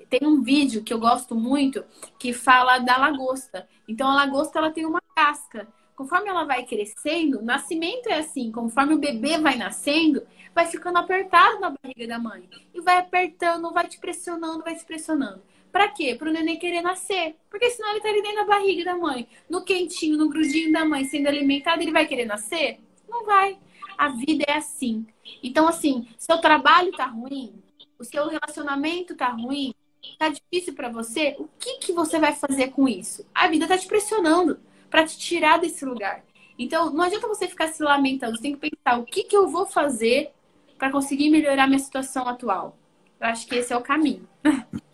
[0.09, 1.83] Tem um vídeo que eu gosto muito
[2.19, 3.67] que fala da lagosta.
[3.87, 5.67] Então a lagosta ela tem uma casca.
[5.95, 10.23] Conforme ela vai crescendo, nascimento é assim, conforme o bebê vai nascendo,
[10.53, 12.47] vai ficando apertado na barriga da mãe.
[12.73, 15.41] E vai apertando, vai te pressionando, vai te pressionando.
[15.75, 16.15] Pra quê?
[16.15, 17.35] Pro neném querer nascer.
[17.49, 20.85] Porque senão ele tá ali dentro da barriga da mãe, no quentinho, no grudinho da
[20.85, 22.79] mãe, sendo alimentado, ele vai querer nascer?
[23.09, 23.59] Não vai.
[23.97, 25.05] A vida é assim.
[25.43, 27.61] Então, assim, seu trabalho tá ruim,
[27.99, 29.75] o seu relacionamento tá ruim,
[30.17, 33.27] tá difícil para você, o que que você vai fazer com isso?
[33.35, 34.57] A vida tá te pressionando
[34.89, 36.23] para te tirar desse lugar.
[36.57, 39.49] Então, não adianta você ficar se lamentando, você tem que pensar o que que eu
[39.49, 40.31] vou fazer
[40.77, 42.77] para conseguir melhorar minha situação atual.
[43.19, 44.25] Eu acho que esse é o caminho.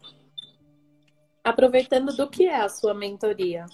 [1.44, 3.66] Aproveitando do que é a sua mentoria?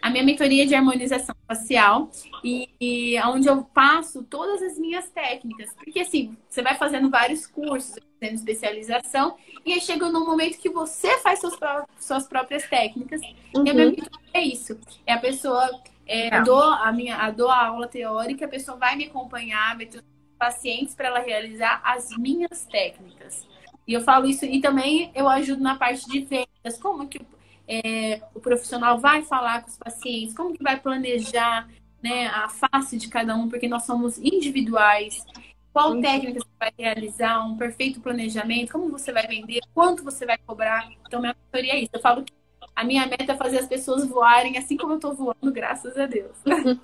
[0.00, 2.10] A minha mentoria é de harmonização facial
[2.44, 5.74] e, e onde eu passo todas as minhas técnicas.
[5.74, 10.70] Porque assim, você vai fazendo vários cursos, fazendo especialização, e aí chega num momento que
[10.70, 11.58] você faz suas,
[11.98, 13.20] suas próprias técnicas.
[13.54, 13.66] Uhum.
[13.66, 13.92] E a minha uhum.
[13.92, 14.78] mentoria é isso.
[15.06, 15.68] É a pessoa,
[16.06, 19.76] é, eu dou a minha a, dou a aula teórica, a pessoa vai me acompanhar,
[19.76, 20.02] vai ter
[20.38, 23.46] pacientes para ela realizar as minhas técnicas.
[23.86, 26.48] E eu falo isso, e também eu ajudo na parte de vendas,
[26.80, 27.20] como que
[27.66, 31.68] é, o profissional vai falar com os pacientes, como que vai planejar
[32.02, 35.24] né, a face de cada um, porque nós somos individuais.
[35.72, 36.00] Qual Sim.
[36.00, 40.90] técnica você vai realizar, um perfeito planejamento, como você vai vender, quanto você vai cobrar.
[41.06, 41.90] Então, minha mentoria é isso.
[41.92, 42.32] Eu falo que
[42.74, 46.06] a minha meta é fazer as pessoas voarem assim como eu estou voando, graças a
[46.06, 46.36] Deus.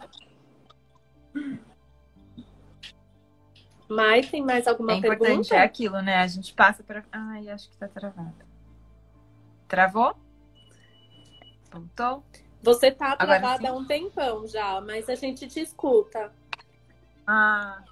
[3.89, 5.55] Mas tem mais alguma é importante pergunta?
[5.57, 6.17] É aquilo, né?
[6.19, 7.05] A gente passa para.
[7.11, 8.46] Ai, acho que tá travado.
[9.69, 10.17] Travou?
[11.71, 12.25] Voltou?
[12.63, 16.33] Você tá travada há um tempão já, mas a gente te escuta.
[17.27, 17.83] Ah,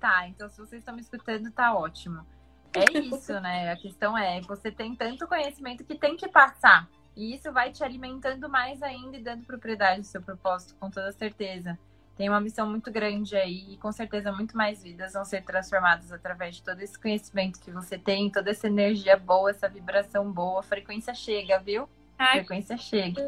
[0.00, 0.28] tá.
[0.28, 2.26] Então, se vocês estão me escutando, tá ótimo.
[2.72, 3.72] É isso, né?
[3.72, 6.88] A questão é, você tem tanto conhecimento que tem que passar.
[7.16, 11.10] E isso vai te alimentando mais ainda e dando propriedade do seu propósito, com toda
[11.12, 11.78] certeza
[12.16, 16.10] tem uma missão muito grande aí e com certeza muito mais vidas vão ser transformadas
[16.10, 20.60] através de todo esse conhecimento que você tem, toda essa energia boa, essa vibração boa.
[20.60, 21.86] A frequência chega, viu?
[22.18, 23.22] Ai, frequência chega.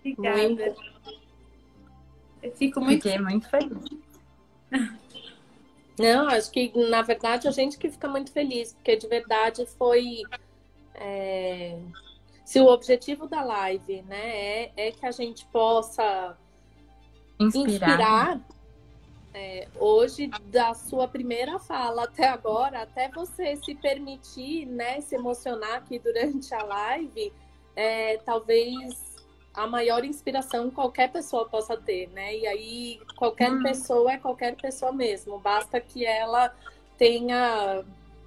[0.00, 0.74] Obrigada.
[2.42, 3.84] Eu fico muito, Fiquei muito feliz.
[5.98, 10.22] Não, acho que na verdade a gente que fica muito feliz, porque de verdade foi.
[10.94, 11.78] É...
[12.44, 16.36] Se o objetivo da live né, é, é que a gente possa
[17.38, 18.40] inspirar, inspirar
[19.38, 25.74] é, hoje, da sua primeira fala até agora, até você se permitir, né, se emocionar
[25.74, 27.30] aqui durante a live,
[27.76, 29.14] é, talvez
[29.52, 32.34] a maior inspiração qualquer pessoa possa ter, né?
[32.34, 33.62] E aí, qualquer hum.
[33.62, 36.54] pessoa é qualquer pessoa mesmo, basta que ela
[36.96, 37.84] tenha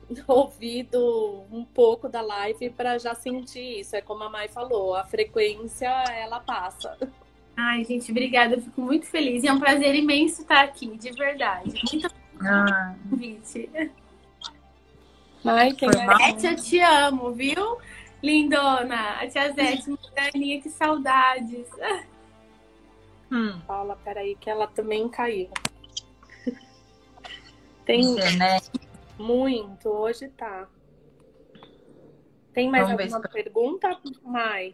[0.27, 3.95] ouvido um pouco da live para já sentir isso.
[3.95, 6.95] É como a Mai falou, a frequência ela passa.
[7.61, 8.55] Ai, gente, obrigada.
[8.55, 9.43] Eu fico muito feliz.
[9.43, 11.73] E é um prazer imenso estar aqui, de verdade.
[11.91, 12.07] Muito
[12.41, 12.95] ah.
[13.09, 13.69] convite.
[15.43, 17.77] Ai, que Zete, eu te amo, viu?
[18.23, 19.19] Lindona.
[19.19, 21.67] A tia Zete, Daninha, que saudades.
[23.29, 23.59] Hum.
[23.67, 25.49] Paula, peraí, que ela também caiu.
[27.85, 28.01] Tem.
[28.01, 28.71] Internet.
[29.17, 30.67] Muito, hoje tá.
[32.53, 34.73] Tem mais Vamos alguma pergunta, Mai?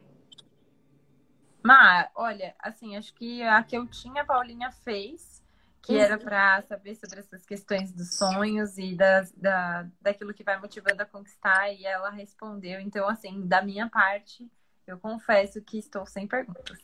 [1.66, 5.43] Mar, olha, assim, acho que a que eu tinha, a Paulinha fez,
[5.82, 5.99] que Uhum.
[5.99, 11.01] era para saber sobre essas questões dos sonhos e das, da, daquilo que vai motivando
[11.01, 12.80] a conquistar, e ela respondeu.
[12.80, 14.47] Então, assim, da minha parte,
[14.86, 16.78] eu confesso que estou sem perguntas.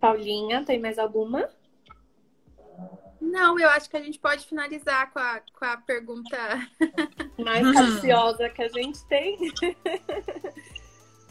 [0.00, 1.50] Paulinha, tem mais alguma?
[3.20, 6.36] Não, eu acho que a gente pode finalizar com a, com a pergunta.
[7.38, 7.74] mais Uhum.
[7.74, 9.36] capciosa que a gente tem.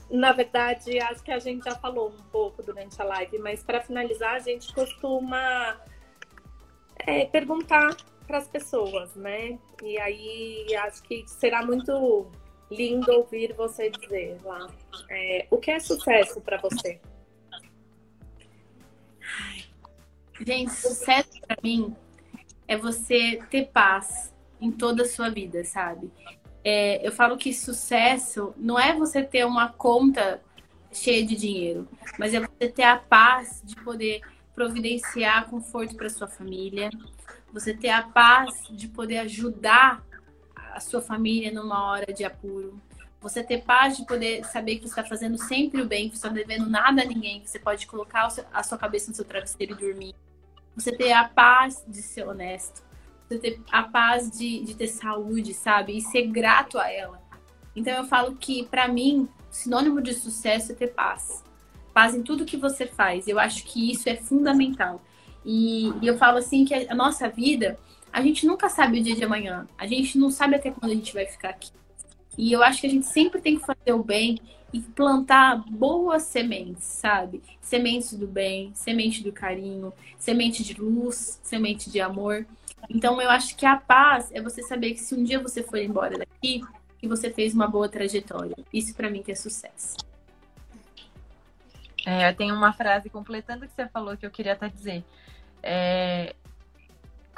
[0.10, 3.80] Na verdade, acho que a gente já falou um pouco durante a live, mas para
[3.80, 5.80] finalizar, a gente costuma
[6.97, 7.95] é, perguntar
[8.26, 9.60] para as pessoas, né?
[9.84, 12.28] E aí acho que será muito
[12.72, 14.68] lindo ouvir você dizer lá.
[15.10, 16.99] é, o que é sucesso para você?
[20.41, 21.95] Gente, sucesso pra mim
[22.68, 26.12] é você ter paz em toda a sua vida, sabe?
[26.64, 30.41] É, eu falo que sucesso não é você ter uma conta
[30.91, 31.88] cheia de dinheiro,
[32.18, 34.22] mas é você ter a paz de poder
[34.53, 36.89] providenciar conforto para sua família,
[37.53, 40.03] você ter a paz de poder ajudar
[40.55, 42.80] a sua família numa hora de apuro,
[43.22, 46.28] você ter paz de poder saber que você está fazendo sempre o bem, que você
[46.28, 49.26] não está devendo nada a ninguém, que você pode colocar a sua cabeça no seu
[49.26, 50.16] travesseiro e dormir.
[50.76, 52.82] Você ter a paz de ser honesto.
[53.30, 55.96] Ter a paz de, de ter saúde, sabe?
[55.98, 57.22] E ser grato a ela.
[57.76, 61.44] Então eu falo que, para mim, sinônimo de sucesso é ter paz.
[61.94, 63.28] Paz em tudo que você faz.
[63.28, 65.02] Eu acho que isso é fundamental.
[65.46, 67.80] E, e eu falo assim que a nossa vida,
[68.12, 69.68] a gente nunca sabe o dia de amanhã.
[69.78, 71.72] A gente não sabe até quando a gente vai ficar aqui.
[72.38, 74.40] E eu acho que a gente sempre tem que fazer o bem
[74.72, 77.42] e plantar boas sementes, sabe?
[77.60, 82.46] Sementes do bem, semente do carinho, semente de luz, semente de amor.
[82.88, 85.78] Então eu acho que a paz é você saber que se um dia você for
[85.78, 86.62] embora daqui,
[87.00, 88.56] que você fez uma boa trajetória.
[88.72, 89.98] Isso pra mim que é sucesso.
[92.06, 95.04] É, eu tenho uma frase completando o que você falou que eu queria até dizer.
[95.62, 96.36] É,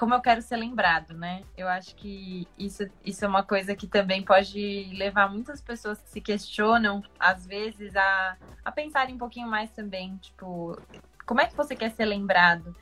[0.01, 1.43] como eu quero ser lembrado, né?
[1.55, 6.09] Eu acho que isso, isso é uma coisa que também pode levar muitas pessoas que
[6.09, 8.35] se questionam, às vezes, a,
[8.65, 10.17] a pensarem um pouquinho mais também.
[10.17, 10.75] Tipo,
[11.23, 12.75] como é que você quer ser lembrado?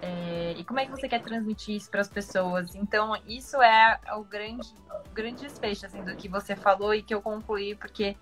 [0.00, 2.74] É, e como é que você quer transmitir isso para as pessoas?
[2.74, 4.72] Então, isso é o grande,
[5.06, 8.16] o grande desfecho assim, do que você falou e que eu concluí, porque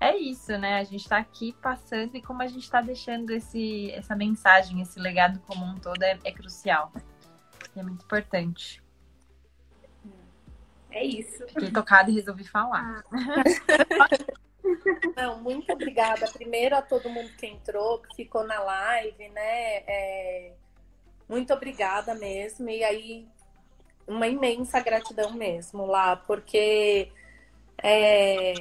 [0.00, 0.78] é isso, né?
[0.78, 4.98] A gente está aqui passando e como a gente está deixando esse, essa mensagem, esse
[4.98, 6.92] legado como um todo é, é crucial.
[7.74, 8.82] E é muito importante.
[10.90, 11.46] É isso.
[11.48, 13.04] Fiquei tocada e resolvi falar.
[15.16, 16.30] Não, muito obrigada.
[16.30, 19.82] Primeiro a todo mundo que entrou, que ficou na live, né?
[19.86, 20.52] É,
[21.28, 22.68] Muito obrigada mesmo.
[22.68, 23.28] E aí,
[24.06, 27.12] uma imensa gratidão mesmo lá, porque
[27.82, 28.54] é,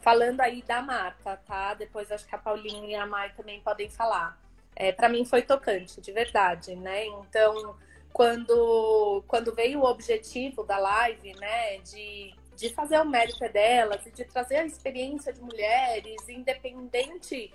[0.00, 1.74] falando aí da marca, tá?
[1.74, 4.40] Depois acho que a Paulinha e a Mai também podem falar.
[4.74, 7.06] É, para mim foi tocante, de verdade, né?
[7.06, 7.76] Então,
[8.12, 14.10] quando, quando veio o objetivo da live, né, de, de fazer o mérito delas e
[14.10, 17.52] de trazer a experiência de mulheres, independente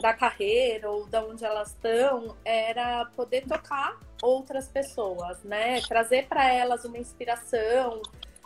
[0.00, 5.80] da carreira ou de onde elas estão, era poder tocar outras pessoas, né?
[5.82, 8.02] Trazer para elas uma inspiração,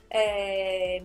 [0.09, 1.03] é,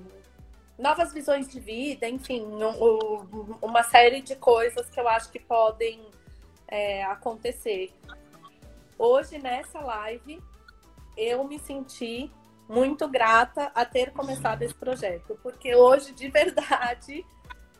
[0.77, 5.39] novas visões de vida, enfim, um, um, uma série de coisas que eu acho que
[5.39, 6.01] podem
[6.67, 7.91] é, acontecer.
[8.97, 10.41] Hoje, nessa live,
[11.17, 12.31] eu me senti
[12.67, 17.25] muito grata a ter começado esse projeto, porque hoje, de verdade,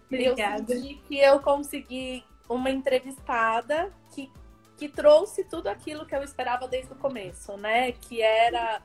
[0.06, 0.74] Obrigada.
[0.74, 4.32] eu senti que eu consegui uma entrevistada que,
[4.78, 7.92] que trouxe tudo aquilo que eu esperava desde o começo, né?
[7.92, 8.82] Que era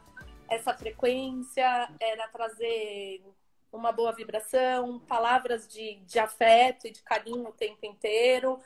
[0.48, 3.22] essa frequência, era trazer
[3.72, 8.58] uma boa vibração, palavras de, de afeto e de carinho o tempo inteiro,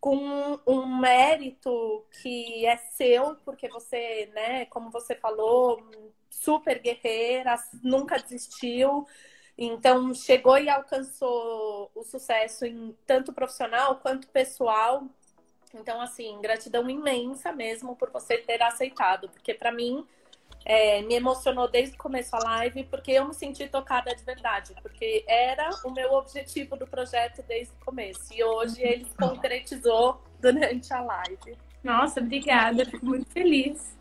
[0.00, 5.88] com um mérito que é seu, porque você, né, como você falou,
[6.28, 9.06] super guerreira, nunca desistiu.
[9.58, 15.02] Então, chegou e alcançou o sucesso em tanto profissional quanto pessoal.
[15.74, 20.06] Então, assim, gratidão imensa mesmo por você ter aceitado, porque para mim
[20.64, 24.74] é, me emocionou desde o começo a live, porque eu me senti tocada de verdade,
[24.80, 28.32] porque era o meu objetivo do projeto desde o começo.
[28.32, 31.58] E hoje ele se concretizou durante a live.
[31.82, 32.84] Nossa, obrigada.
[32.84, 33.96] Fico muito feliz.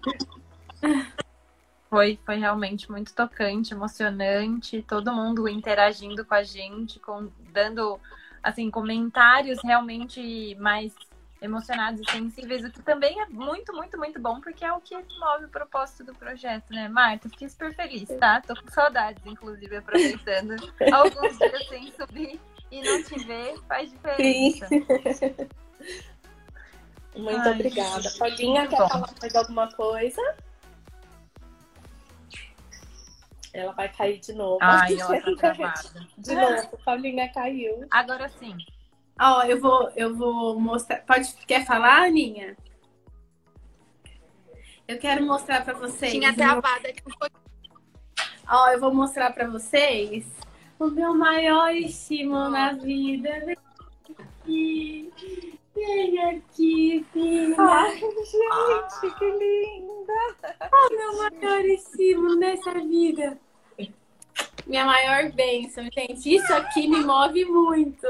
[1.89, 7.99] Foi, foi realmente muito tocante, emocionante, todo mundo interagindo com a gente, com, dando
[8.43, 10.93] assim comentários realmente mais
[11.41, 14.95] emocionados e sensíveis, o que também é muito, muito, muito bom, porque é o que
[14.95, 16.87] move o propósito do projeto, né?
[16.89, 18.41] Marta, fiquei super feliz, tá?
[18.41, 20.55] Tô com saudades, inclusive, aproveitando
[20.91, 22.39] alguns dias sem subir
[22.71, 24.67] e não te ver faz diferença.
[24.67, 24.83] Sim.
[27.15, 28.11] Muito Ai, obrigada.
[28.19, 28.89] Paulinha, quer bom.
[28.89, 30.21] falar mais alguma coisa?
[33.57, 34.59] Ela vai cair de novo.
[34.61, 36.07] Ai, ela tá travada.
[36.17, 37.87] De novo, Paulinha caiu.
[37.89, 38.55] Agora sim.
[39.19, 41.01] Ó, oh, eu vou, eu vou mostrar.
[41.01, 42.55] Pode, quer falar, Aninha?
[44.87, 46.11] Eu quero mostrar para vocês.
[46.11, 47.81] Tinha travada aqui um pouquinho.
[48.47, 50.25] Ó, oh, eu vou mostrar para vocês
[50.79, 53.31] o meu maior estímulo na vida.
[53.43, 53.57] Vem
[54.19, 55.11] aqui.
[55.73, 57.55] Vem aqui, filha.
[57.57, 60.35] Ai, gente, que linda.
[60.71, 63.37] O meu maior estímulo nessa vida.
[64.67, 66.35] Minha maior bênção, gente.
[66.35, 68.05] Isso aqui me move muito.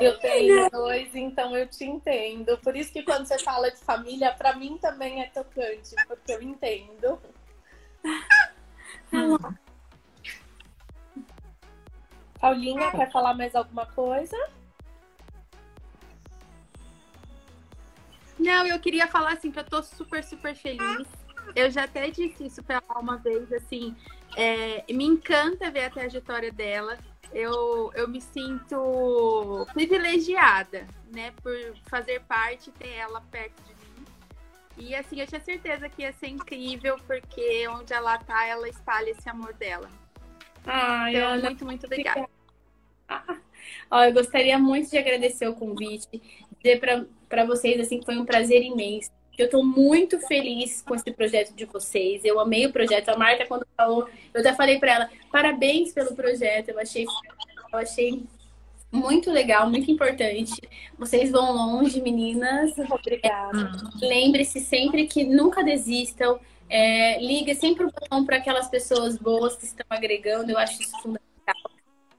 [0.00, 2.56] Eu tenho dois, então eu te entendo.
[2.58, 6.42] Por isso que quando você fala de família, para mim também é tocante, porque eu
[6.42, 7.20] entendo.
[12.38, 14.36] Paulinha, quer falar mais alguma coisa?
[18.38, 21.06] Não, eu queria falar assim que eu tô super, super feliz.
[21.56, 23.96] Eu já até disse isso pra ela uma vez, assim,
[24.36, 26.98] é, me encanta ver a trajetória dela
[27.32, 31.54] eu, eu me sinto privilegiada, né, por
[31.88, 34.06] fazer parte, ter ela perto de mim.
[34.76, 39.10] E assim, eu tinha certeza que ia ser incrível, porque onde ela tá, ela espalha
[39.10, 39.88] esse amor dela.
[40.64, 42.28] Ai, então, Ana, muito, muito obrigada.
[43.90, 46.22] Ó, eu gostaria muito de agradecer o convite,
[46.58, 46.80] dizer
[47.28, 49.10] para vocês assim que foi um prazer imenso.
[49.38, 52.24] Eu estou muito feliz com esse projeto de vocês.
[52.24, 53.08] Eu amei o projeto.
[53.08, 56.68] A Marta, quando falou, eu até falei para ela: parabéns pelo projeto.
[56.68, 57.04] Eu achei,
[57.72, 58.22] eu achei
[58.92, 60.60] muito legal, muito importante.
[60.98, 62.72] Vocês vão longe, meninas.
[62.78, 63.72] Obrigada.
[64.02, 66.38] É, Lembre-se sempre que nunca desistam.
[66.68, 70.52] É, liga sempre o botão para aquelas pessoas boas que estão agregando.
[70.52, 71.22] Eu acho isso fundamental.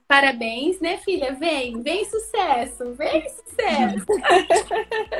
[0.06, 1.32] Parabéns, né, filha?
[1.32, 4.06] Vem, vem sucesso, vem sucesso.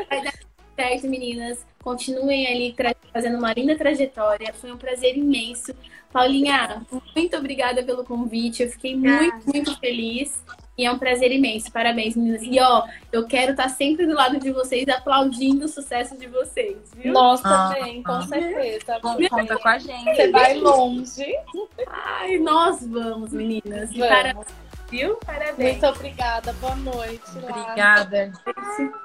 [0.08, 1.64] Vai dar certo, meninas.
[1.82, 2.74] Continuem ali
[3.12, 4.52] fazendo uma linda trajetória.
[4.54, 5.74] Foi um prazer imenso.
[6.12, 8.62] Paulinha, muito obrigada pelo convite.
[8.62, 10.42] Eu fiquei muito, muito feliz.
[10.76, 11.70] E é um prazer imenso.
[11.70, 12.42] Parabéns, meninas.
[12.42, 16.76] E ó, eu quero estar sempre do lado de vocês, aplaudindo o sucesso de vocês,
[16.96, 17.12] viu?
[17.12, 19.00] Nós também, ah, com certeza.
[19.00, 20.16] Conta com a gente.
[20.16, 21.26] Você vai longe.
[21.86, 23.90] Ai, nós vamos, meninas.
[23.92, 24.08] Vamos.
[24.08, 25.16] Parabéns viu?
[25.24, 25.80] Parabéns.
[25.80, 26.52] Muito obrigada.
[26.54, 27.30] Boa noite.
[27.36, 28.32] Obrigada.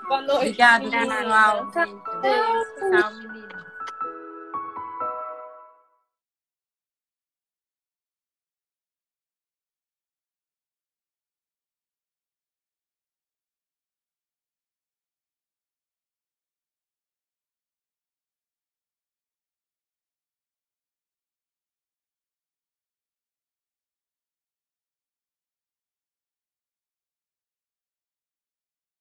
[0.08, 0.36] Boa noite.
[0.36, 1.72] Obrigada, pessoal.
[1.72, 3.69] Tchau, menina.